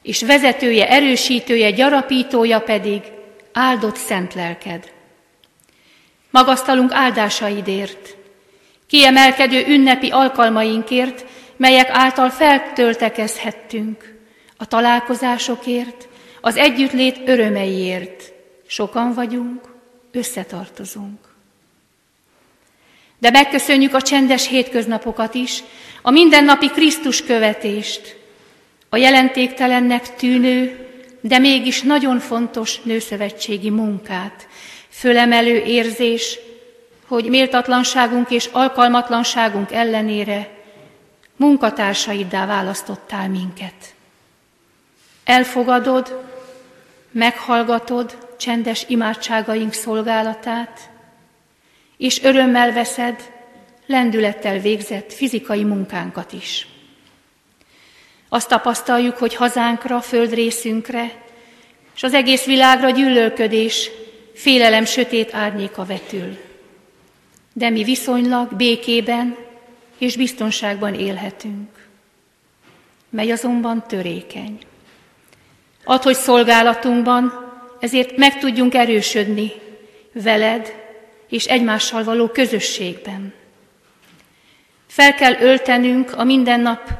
és 0.02 0.22
vezetője, 0.22 0.88
erősítője, 0.88 1.70
gyarapítója 1.70 2.60
pedig 2.60 3.02
áldott 3.52 3.96
szent 3.96 4.34
lelked. 4.34 4.92
Magasztalunk 6.30 6.92
áldásaidért, 6.92 8.16
kiemelkedő 8.86 9.64
ünnepi 9.66 10.10
alkalmainkért, 10.10 11.24
melyek 11.56 11.88
által 11.90 12.30
feltöltekezhettünk, 12.30 14.14
a 14.56 14.66
találkozásokért, 14.66 16.08
az 16.40 16.56
együttlét 16.56 17.20
örömeiért. 17.24 18.32
Sokan 18.66 19.14
vagyunk, 19.14 19.60
összetartozunk. 20.12 21.18
De 23.18 23.30
megköszönjük 23.30 23.94
a 23.94 24.02
csendes 24.02 24.48
hétköznapokat 24.48 25.34
is, 25.34 25.62
a 26.02 26.10
mindennapi 26.10 26.70
Krisztus 26.70 27.24
követést, 27.24 28.16
a 28.88 28.96
jelentéktelennek 28.96 30.16
tűnő, 30.16 30.86
de 31.20 31.38
mégis 31.38 31.82
nagyon 31.82 32.18
fontos 32.18 32.80
nőszövetségi 32.82 33.70
munkát, 33.70 34.48
fölemelő 34.88 35.56
érzés, 35.56 36.38
hogy 37.06 37.28
méltatlanságunk 37.28 38.30
és 38.30 38.48
alkalmatlanságunk 38.52 39.72
ellenére 39.72 40.55
munkatársaiddá 41.36 42.46
választottál 42.46 43.28
minket. 43.28 43.94
Elfogadod, 45.24 46.24
meghallgatod 47.10 48.34
csendes 48.38 48.84
imádságaink 48.88 49.72
szolgálatát, 49.72 50.90
és 51.96 52.22
örömmel 52.22 52.72
veszed 52.72 53.32
lendülettel 53.86 54.58
végzett 54.58 55.12
fizikai 55.12 55.64
munkánkat 55.64 56.32
is. 56.32 56.66
Azt 58.28 58.48
tapasztaljuk, 58.48 59.16
hogy 59.16 59.34
hazánkra, 59.34 60.00
földrészünkre, 60.00 61.24
és 61.94 62.02
az 62.02 62.14
egész 62.14 62.44
világra 62.44 62.90
gyűlölködés, 62.90 63.90
félelem 64.34 64.84
sötét 64.84 65.34
árnyéka 65.34 65.84
vetül. 65.84 66.38
De 67.52 67.70
mi 67.70 67.84
viszonylag 67.84 68.54
békében 68.54 69.45
és 69.98 70.16
biztonságban 70.16 70.94
élhetünk, 70.94 71.88
mely 73.10 73.30
azonban 73.30 73.84
törékeny. 73.86 74.58
Ad, 75.84 76.02
hogy 76.02 76.14
szolgálatunkban 76.14 77.44
ezért 77.80 78.16
meg 78.16 78.38
tudjunk 78.38 78.74
erősödni 78.74 79.52
veled 80.12 80.74
és 81.28 81.44
egymással 81.44 82.04
való 82.04 82.28
közösségben. 82.28 83.34
Fel 84.86 85.14
kell 85.14 85.34
öltenünk 85.40 86.12
a 86.12 86.24
mindennap 86.24 86.90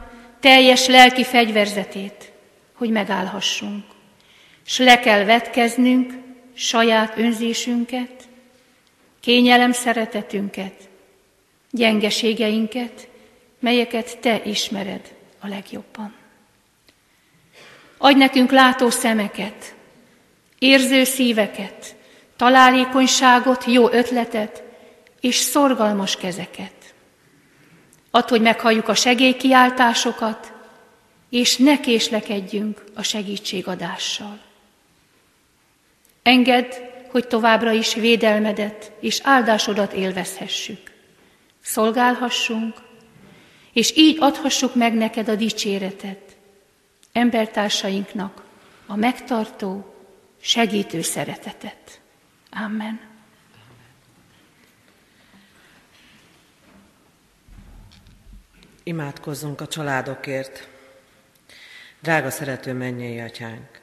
teljes 0.41 0.87
lelki 0.87 1.25
fegyverzetét, 1.25 2.33
hogy 2.73 2.91
megállhassunk, 2.91 3.85
s 4.67 4.79
le 4.79 4.99
kell 4.99 5.25
vetkeznünk 5.25 6.13
saját 6.55 7.19
önzésünket, 7.19 8.23
kényelem 9.21 9.73
szeretetünket, 9.73 10.89
gyengeségeinket, 11.77 13.09
melyeket 13.59 14.19
Te 14.19 14.41
ismered 14.45 15.15
a 15.41 15.49
legjobban. 15.49 16.15
Adj 17.99 18.19
nekünk 18.19 18.51
látó 18.51 18.91
szemeket, 18.91 19.75
érző 20.59 21.05
szíveket, 21.05 21.97
találékonyságot, 22.37 23.65
jó 23.65 23.91
ötletet 23.91 24.63
és 25.21 25.35
szorgalmas 25.35 26.17
kezeket. 26.17 26.95
Add, 28.11 28.29
hogy 28.29 28.41
meghalljuk 28.41 28.89
a 28.89 28.95
segélykiáltásokat, 28.95 30.53
és 31.31 31.57
ne 31.57 31.81
késlekedjünk 31.81 32.85
a 32.95 33.03
segítségadással. 33.03 34.41
Engedd, 36.23 36.73
hogy 37.11 37.27
továbbra 37.27 37.73
is 37.73 37.95
védelmedet 37.95 38.93
és 39.01 39.21
áldásodat 39.23 39.93
élvezhessük. 39.93 40.95
Szolgálhassunk, 41.67 42.77
és 43.73 43.97
így 43.97 44.17
adhassuk 44.21 44.75
meg 44.75 44.95
neked 44.95 45.29
a 45.29 45.35
dicséretet, 45.35 46.37
embertársainknak 47.13 48.45
a 48.87 48.97
megtartó, 48.97 49.95
segítő 50.41 51.03
szeretetet. 51.03 52.01
Amen. 52.51 53.01
Imádkozzunk 58.83 59.61
a 59.61 59.67
családokért. 59.67 60.69
Drága 62.01 62.31
szerető 62.31 62.73
mennyei 62.73 63.21
atyánk, 63.21 63.81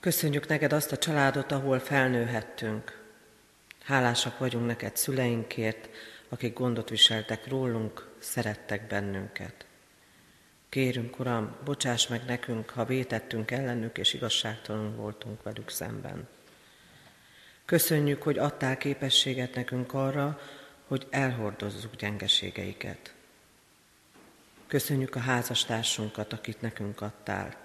köszönjük 0.00 0.48
neked 0.48 0.72
azt 0.72 0.92
a 0.92 0.98
családot, 0.98 1.52
ahol 1.52 1.78
felnőhettünk. 1.78 3.00
Hálásak 3.84 4.38
vagyunk 4.38 4.66
neked 4.66 4.96
szüleinkért, 4.96 5.88
akik 6.32 6.54
gondot 6.54 6.88
viseltek 6.88 7.48
rólunk, 7.48 8.08
szerettek 8.18 8.86
bennünket. 8.86 9.66
Kérünk, 10.68 11.18
Uram, 11.18 11.56
bocsáss 11.64 12.06
meg 12.06 12.24
nekünk, 12.26 12.70
ha 12.70 12.84
vétettünk 12.84 13.50
ellenük, 13.50 13.98
és 13.98 14.14
igazságtalanul 14.14 14.94
voltunk 14.94 15.42
velük 15.42 15.70
szemben. 15.70 16.28
Köszönjük, 17.64 18.22
hogy 18.22 18.38
adtál 18.38 18.76
képességet 18.76 19.54
nekünk 19.54 19.94
arra, 19.94 20.40
hogy 20.86 21.06
elhordozzuk 21.10 21.96
gyengeségeiket. 21.96 23.14
Köszönjük 24.66 25.14
a 25.14 25.20
házastársunkat, 25.20 26.32
akit 26.32 26.60
nekünk 26.60 27.00
adtál. 27.00 27.56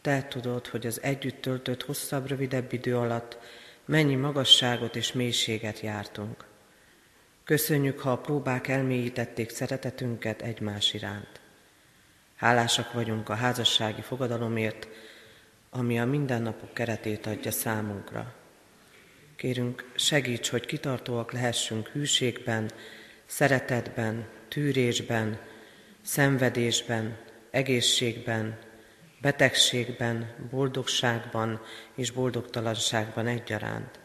Te 0.00 0.26
tudod, 0.28 0.66
hogy 0.66 0.86
az 0.86 1.02
együtt 1.02 1.40
töltött 1.40 1.82
hosszabb, 1.82 2.26
rövidebb 2.26 2.72
idő 2.72 2.96
alatt 2.96 3.38
mennyi 3.84 4.14
magasságot 4.14 4.96
és 4.96 5.12
mélységet 5.12 5.80
jártunk. 5.80 6.47
Köszönjük, 7.48 8.00
ha 8.00 8.12
a 8.12 8.18
próbák 8.18 8.68
elmélyítették 8.68 9.50
szeretetünket 9.50 10.42
egymás 10.42 10.94
iránt. 10.94 11.40
Hálásak 12.36 12.92
vagyunk 12.92 13.28
a 13.28 13.34
házassági 13.34 14.00
fogadalomért, 14.00 14.88
ami 15.70 16.00
a 16.00 16.04
mindennapok 16.04 16.74
keretét 16.74 17.26
adja 17.26 17.50
számunkra. 17.50 18.34
Kérünk, 19.36 19.92
segíts, 19.94 20.48
hogy 20.48 20.66
kitartóak 20.66 21.32
lehessünk 21.32 21.88
hűségben, 21.88 22.70
szeretetben, 23.26 24.28
tűrésben, 24.48 25.38
szenvedésben, 26.02 27.18
egészségben, 27.50 28.58
betegségben, 29.20 30.34
boldogságban 30.50 31.60
és 31.94 32.10
boldogtalanságban 32.10 33.26
egyaránt. 33.26 33.98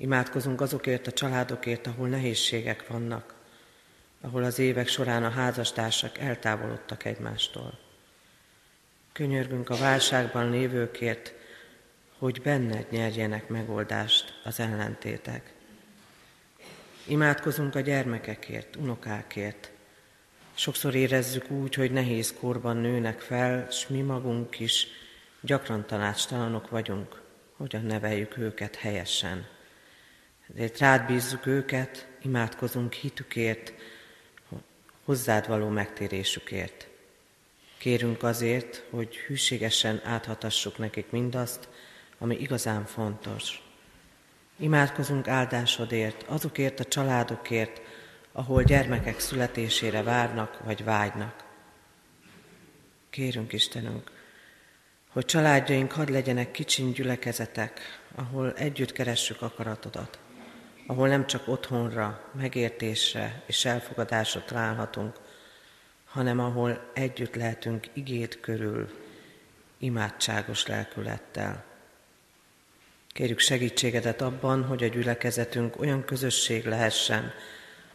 Imádkozunk 0.00 0.60
azokért 0.60 1.06
a 1.06 1.12
családokért, 1.12 1.86
ahol 1.86 2.08
nehézségek 2.08 2.86
vannak, 2.86 3.34
ahol 4.20 4.42
az 4.42 4.58
évek 4.58 4.88
során 4.88 5.24
a 5.24 5.30
házastársak 5.30 6.18
eltávolodtak 6.18 7.04
egymástól. 7.04 7.78
Könyörgünk 9.12 9.70
a 9.70 9.76
válságban 9.76 10.50
lévőkért, 10.50 11.34
hogy 12.18 12.42
benned 12.42 12.86
nyerjenek 12.90 13.48
megoldást 13.48 14.40
az 14.44 14.60
ellentétek. 14.60 15.52
Imádkozunk 17.06 17.74
a 17.74 17.80
gyermekekért, 17.80 18.76
unokákért. 18.76 19.70
Sokszor 20.54 20.94
érezzük 20.94 21.50
úgy, 21.50 21.74
hogy 21.74 21.92
nehéz 21.92 22.34
korban 22.40 22.76
nőnek 22.76 23.20
fel, 23.20 23.70
s 23.70 23.86
mi 23.86 24.00
magunk 24.00 24.60
is 24.60 24.86
gyakran 25.40 25.86
tanácstalanok 25.86 26.70
vagyunk, 26.70 27.22
hogyan 27.56 27.82
neveljük 27.82 28.36
őket 28.36 28.76
helyesen. 28.76 29.58
Ezért 30.54 30.78
rád 30.78 31.06
bízzuk 31.06 31.46
őket, 31.46 32.06
imádkozunk 32.22 32.92
hitükért, 32.92 33.72
hozzád 35.04 35.46
való 35.46 35.68
megtérésükért. 35.68 36.88
Kérünk 37.78 38.22
azért, 38.22 38.84
hogy 38.90 39.16
hűségesen 39.16 40.00
áthatassuk 40.04 40.78
nekik 40.78 41.10
mindazt, 41.10 41.68
ami 42.18 42.36
igazán 42.36 42.86
fontos. 42.86 43.62
Imádkozunk 44.56 45.28
áldásodért, 45.28 46.22
azokért 46.22 46.80
a 46.80 46.84
családokért, 46.84 47.80
ahol 48.32 48.62
gyermekek 48.62 49.20
születésére 49.20 50.02
várnak 50.02 50.60
vagy 50.64 50.84
vágynak. 50.84 51.44
Kérünk 53.10 53.52
Istenünk, 53.52 54.10
hogy 55.08 55.24
családjaink 55.24 55.92
hadd 55.92 56.12
legyenek 56.12 56.50
kicsin 56.50 56.92
gyülekezetek, 56.92 57.80
ahol 58.14 58.52
együtt 58.52 58.92
keressük 58.92 59.42
akaratodat, 59.42 60.18
ahol 60.90 61.08
nem 61.08 61.26
csak 61.26 61.48
otthonra, 61.48 62.20
megértésre 62.32 63.42
és 63.46 63.64
elfogadásra 63.64 64.44
találhatunk, 64.44 65.16
hanem 66.04 66.38
ahol 66.38 66.90
együtt 66.92 67.34
lehetünk 67.34 67.88
igét 67.92 68.40
körül, 68.40 68.90
imádságos 69.78 70.66
lelkülettel. 70.66 71.64
Kérjük 73.08 73.38
segítségedet 73.38 74.20
abban, 74.20 74.64
hogy 74.64 74.82
a 74.82 74.88
gyülekezetünk 74.88 75.80
olyan 75.80 76.04
közösség 76.04 76.66
lehessen, 76.66 77.32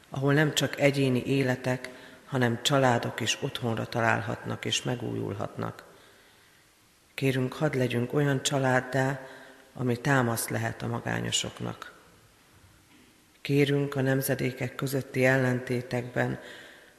ahol 0.10 0.34
nem 0.34 0.54
csak 0.54 0.80
egyéni 0.80 1.24
életek, 1.26 1.90
hanem 2.26 2.60
családok 2.62 3.20
is 3.20 3.38
otthonra 3.42 3.86
találhatnak 3.86 4.66
és 4.66 4.84
megújulhatnak. 4.84 5.84
Kérünk, 7.14 7.54
hadd 7.54 7.78
legyünk 7.78 8.14
olyan 8.14 8.44
családdá, 8.44 9.28
ami 9.74 9.98
támasz 9.98 10.48
lehet 10.48 10.82
a 10.82 10.88
magányosoknak. 10.88 11.95
Kérünk 13.46 13.96
a 13.96 14.02
nemzedékek 14.02 14.76
közötti 14.76 15.26
ellentétekben, 15.26 16.40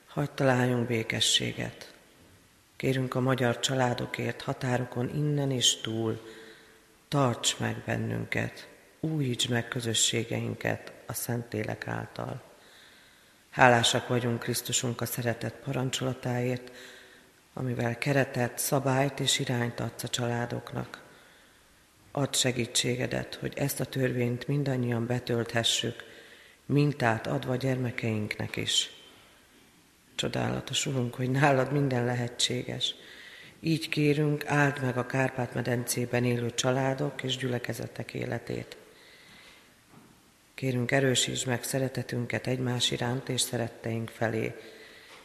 hagyd 0.06 0.30
találjunk 0.30 0.86
békességet. 0.86 1.92
Kérünk 2.76 3.14
a 3.14 3.20
magyar 3.20 3.60
családokért 3.60 4.42
határokon 4.42 5.10
innen 5.14 5.50
és 5.50 5.80
túl, 5.80 6.20
tarts 7.08 7.58
meg 7.58 7.82
bennünket, 7.86 8.68
újíts 9.00 9.48
meg 9.48 9.68
közösségeinket 9.68 10.92
a 11.06 11.12
Szentlélek 11.12 11.86
által. 11.86 12.42
Hálásak 13.50 14.08
vagyunk 14.08 14.38
Krisztusunk 14.38 15.00
a 15.00 15.06
szeretett 15.06 15.56
parancsolatáért, 15.64 16.70
amivel 17.52 17.98
keretet, 17.98 18.58
szabályt 18.58 19.20
és 19.20 19.38
irányt 19.38 19.80
adsz 19.80 20.02
a 20.02 20.08
családoknak. 20.08 21.02
Add 22.10 22.32
segítségedet, 22.32 23.34
hogy 23.34 23.52
ezt 23.56 23.80
a 23.80 23.84
törvényt 23.84 24.46
mindannyian 24.46 25.06
betölthessük, 25.06 26.14
mintát 26.66 27.26
adva 27.26 27.56
gyermekeinknek 27.56 28.56
is. 28.56 28.90
Csodálatos, 30.14 30.86
Urunk, 30.86 31.14
hogy 31.14 31.30
nálad 31.30 31.72
minden 31.72 32.04
lehetséges. 32.04 32.94
Így 33.60 33.88
kérünk, 33.88 34.46
áld 34.46 34.82
meg 34.82 34.96
a 34.96 35.06
Kárpát-medencében 35.06 36.24
élő 36.24 36.50
családok 36.50 37.22
és 37.22 37.36
gyülekezetek 37.36 38.14
életét. 38.14 38.76
Kérünk, 40.54 40.90
erősíts 40.90 41.46
meg 41.46 41.62
szeretetünket 41.62 42.46
egymás 42.46 42.90
iránt 42.90 43.28
és 43.28 43.40
szeretteink 43.40 44.08
felé. 44.08 44.54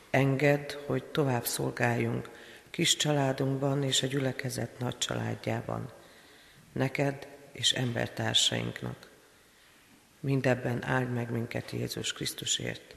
Engedd, 0.09 0.73
hogy 0.85 1.03
tovább 1.03 1.45
szolgáljunk 1.45 2.29
kis 2.69 2.95
családunkban 2.95 3.83
és 3.83 4.03
a 4.03 4.07
gyülekezet 4.07 4.79
nagy 4.79 4.97
családjában. 4.97 5.91
Neked 6.71 7.27
és 7.51 7.71
embertársainknak. 7.71 9.10
Mindebben 10.23 10.83
áld 10.83 11.13
meg 11.13 11.31
minket 11.31 11.71
Jézus 11.71 12.13
Krisztusért, 12.13 12.95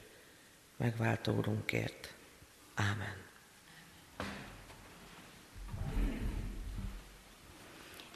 megváltó 0.77 1.33
Urunkért. 1.33 2.13
Ámen. 2.75 3.23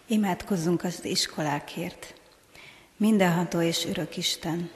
Imádkozzunk 0.05 0.83
az 0.83 1.05
iskolákért. 1.05 2.13
Mindenható 2.97 3.61
és 3.61 3.85
örök 3.85 4.17
Isten, 4.17 4.69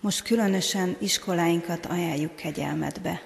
most 0.00 0.22
különösen 0.22 0.96
iskoláinkat 0.98 1.86
ajánljuk 1.86 2.36
kegyelmedbe. 2.36 3.22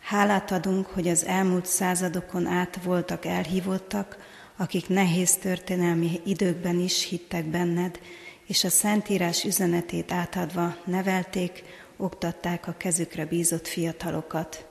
Hálát 0.00 0.50
adunk, 0.50 0.86
hogy 0.86 1.08
az 1.08 1.24
elmúlt 1.24 1.66
századokon 1.66 2.46
át 2.46 2.82
voltak 2.82 3.24
elhívottak, 3.24 4.16
akik 4.56 4.88
nehéz 4.88 5.36
történelmi 5.36 6.20
időkben 6.24 6.78
is 6.78 7.04
hittek 7.04 7.44
benned, 7.44 8.00
és 8.46 8.64
a 8.64 8.68
Szentírás 8.68 9.44
üzenetét 9.44 10.12
átadva 10.12 10.76
nevelték, 10.84 11.62
oktatták 11.96 12.66
a 12.66 12.74
kezükre 12.76 13.24
bízott 13.24 13.66
fiatalokat. 13.66 14.66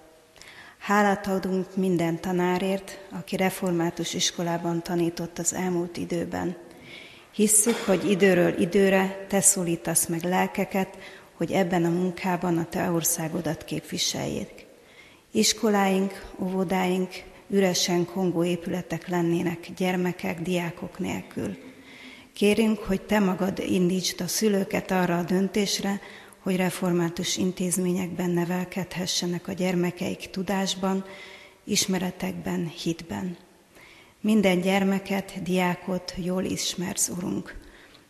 Hálát 0.78 1.28
adunk 1.28 1.76
minden 1.76 2.20
tanárért, 2.22 3.00
aki 3.12 3.36
református 3.36 4.14
iskolában 4.14 4.84
tanított 4.84 5.40
az 5.40 5.54
elmúlt 5.54 5.98
időben. 5.98 6.58
Hisszük, 7.32 7.76
hogy 7.76 8.10
időről 8.10 8.60
időre 8.60 9.26
te 9.30 9.42
szólítasz 9.42 10.06
meg 10.06 10.24
lelkeket, 10.24 10.98
hogy 11.34 11.52
ebben 11.52 11.86
a 11.86 11.90
munkában 11.90 12.58
a 12.58 12.66
te 12.70 12.92
országodat 12.92 13.64
képviseljék. 13.64 14.66
Iskoláink, 15.32 16.26
óvodáink 16.40 17.10
üresen 17.50 18.06
kongó 18.06 18.44
épületek 18.44 19.08
lennének 19.08 19.68
gyermekek, 19.76 20.42
diákok 20.42 21.00
nélkül. 21.00 21.65
Kérünk, 22.36 22.80
hogy 22.80 23.02
te 23.02 23.20
magad 23.20 23.60
indítsd 23.60 24.22
a 24.22 24.28
szülőket 24.28 24.92
arra 24.92 25.18
a 25.18 25.24
döntésre, 25.24 26.02
hogy 26.40 26.56
református 26.56 27.38
intézményekben 27.38 28.30
nevelkedhessenek 28.30 29.48
a 29.48 29.52
gyermekeik 29.52 30.30
tudásban, 30.30 31.06
ismeretekben, 31.64 32.68
hitben. 32.68 33.38
Minden 34.22 34.62
gyermeket, 34.62 35.44
diákot 35.44 36.14
jól 36.18 36.44
ismersz, 36.44 37.10
Urunk. 37.10 37.58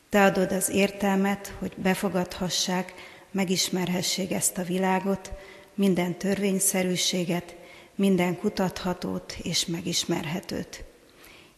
Te 0.10 0.24
adod 0.24 0.52
az 0.52 0.70
értelmet, 0.70 1.54
hogy 1.60 1.74
befogadhassák, 1.78 2.94
megismerhessék 3.32 4.32
ezt 4.32 4.58
a 4.58 4.64
világot, 4.64 5.32
minden 5.76 6.18
törvényszerűséget, 6.18 7.56
minden 7.96 8.38
kutathatót 8.38 9.36
és 9.44 9.66
megismerhetőt. 9.66 10.85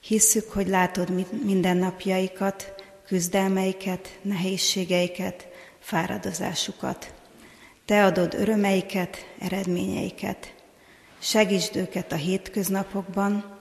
Hisszük, 0.01 0.51
hogy 0.51 0.67
látod 0.67 1.09
mindennapjaikat, 1.43 2.73
küzdelmeiket, 3.05 4.19
nehézségeiket, 4.21 5.47
fáradozásukat. 5.79 7.13
Te 7.85 8.03
adod 8.03 8.33
örömeiket, 8.33 9.17
eredményeiket. 9.39 10.53
Segítsd 11.19 11.75
őket 11.75 12.11
a 12.11 12.15
hétköznapokban, 12.15 13.57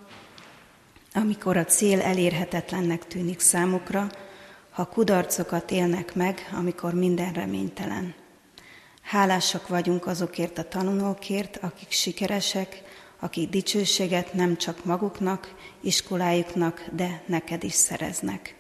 amikor 1.15 1.57
a 1.57 1.65
cél 1.65 2.01
elérhetetlennek 2.01 3.07
tűnik 3.07 3.41
számukra, 3.41 4.11
ha 4.71 4.85
kudarcokat 4.85 5.71
élnek 5.71 6.15
meg, 6.15 6.49
amikor 6.53 6.95
minden 6.95 7.33
reménytelen. 7.33 8.15
Hálásak 9.03 9.69
vagyunk 9.69 10.07
azokért 10.07 10.59
a 10.59 10.69
tanulókért, 10.69 11.57
akik 11.57 11.91
sikeresek, 11.91 12.83
akik 13.21 13.51
dicsőséget 13.51 14.33
nem 14.33 14.57
csak 14.57 14.85
maguknak, 14.85 15.55
iskolájuknak, 15.81 16.85
de 16.93 17.23
neked 17.27 17.65
is 17.65 17.73
szereznek. 17.73 18.55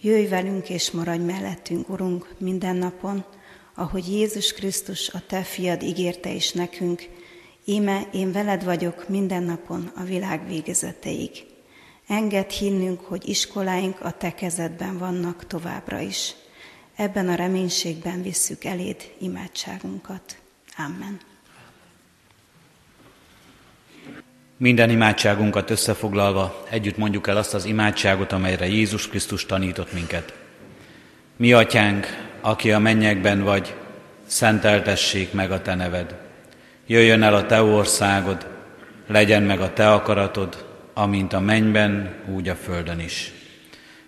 Jöjj 0.00 0.26
velünk 0.26 0.68
és 0.68 0.90
maradj 0.90 1.22
mellettünk, 1.22 1.88
Urunk, 1.88 2.34
minden 2.38 2.76
napon, 2.76 3.24
ahogy 3.74 4.08
Jézus 4.08 4.52
Krisztus, 4.52 5.08
a 5.08 5.26
Te 5.26 5.42
fiad 5.42 5.82
ígérte 5.82 6.32
is 6.32 6.52
nekünk, 6.52 7.08
íme 7.64 8.08
én 8.12 8.32
veled 8.32 8.64
vagyok 8.64 9.08
minden 9.08 9.42
napon 9.42 9.92
a 9.96 10.02
világ 10.02 10.46
végezeteig. 10.46 11.30
Engedd 12.06 12.50
hinnünk, 12.50 13.00
hogy 13.00 13.28
iskoláink 13.28 14.00
a 14.00 14.10
Te 14.10 14.34
kezedben 14.34 14.98
vannak 14.98 15.46
továbbra 15.46 16.00
is. 16.00 16.34
Ebben 16.96 17.28
a 17.28 17.34
reménységben 17.34 18.22
visszük 18.22 18.64
eléd 18.64 19.12
imádságunkat. 19.18 20.36
Amen. 20.76 21.31
Minden 24.56 24.90
imádságunkat 24.90 25.70
összefoglalva 25.70 26.64
együtt 26.70 26.96
mondjuk 26.96 27.28
el 27.28 27.36
azt 27.36 27.54
az 27.54 27.64
imádságot, 27.64 28.32
amelyre 28.32 28.66
Jézus 28.66 29.08
Krisztus 29.08 29.46
tanított 29.46 29.92
minket. 29.92 30.34
Mi, 31.36 31.52
atyánk, 31.52 32.06
aki 32.40 32.72
a 32.72 32.78
mennyekben 32.78 33.42
vagy, 33.42 33.74
szenteltessék 34.26 35.32
meg 35.32 35.50
a 35.50 35.62
te 35.62 35.74
neved. 35.74 36.14
Jöjjön 36.86 37.22
el 37.22 37.34
a 37.34 37.46
te 37.46 37.62
országod, 37.62 38.46
legyen 39.06 39.42
meg 39.42 39.60
a 39.60 39.72
te 39.72 39.92
akaratod, 39.92 40.64
amint 40.94 41.32
a 41.32 41.40
mennyben, 41.40 42.14
úgy 42.34 42.48
a 42.48 42.54
földön 42.54 43.00
is. 43.00 43.32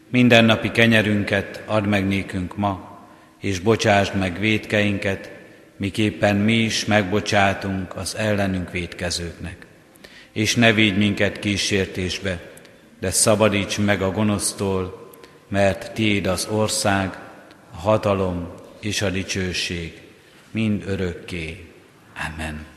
Mindennapi 0.09 0.71
kenyerünket 0.71 1.63
add 1.67 1.85
meg 1.85 2.07
nékünk 2.07 2.57
ma, 2.57 2.99
és 3.41 3.59
bocsásd 3.59 4.15
meg 4.15 4.39
védkeinket, 4.39 5.31
miképpen 5.77 6.37
mi 6.37 6.55
is 6.55 6.85
megbocsátunk 6.85 7.97
az 7.97 8.17
ellenünk 8.17 8.71
védkezőknek. 8.71 9.64
És 10.35 10.55
ne 10.55 10.73
védj 10.73 10.99
minket 10.99 11.39
kísértésbe, 11.39 12.53
de 13.01 13.11
szabadíts 13.11 13.79
meg 13.79 14.03
a 14.03 14.11
gonosztól, 14.11 15.11
mert 15.49 15.93
tiéd 15.93 16.27
az 16.27 16.47
ország, 16.51 17.19
a 17.71 17.77
hatalom 17.77 18.49
és 18.81 19.03
a 19.03 19.11
dicsőség, 19.11 20.01
mind 20.51 20.85
örökké. 20.87 21.71
Amen. 22.33 22.74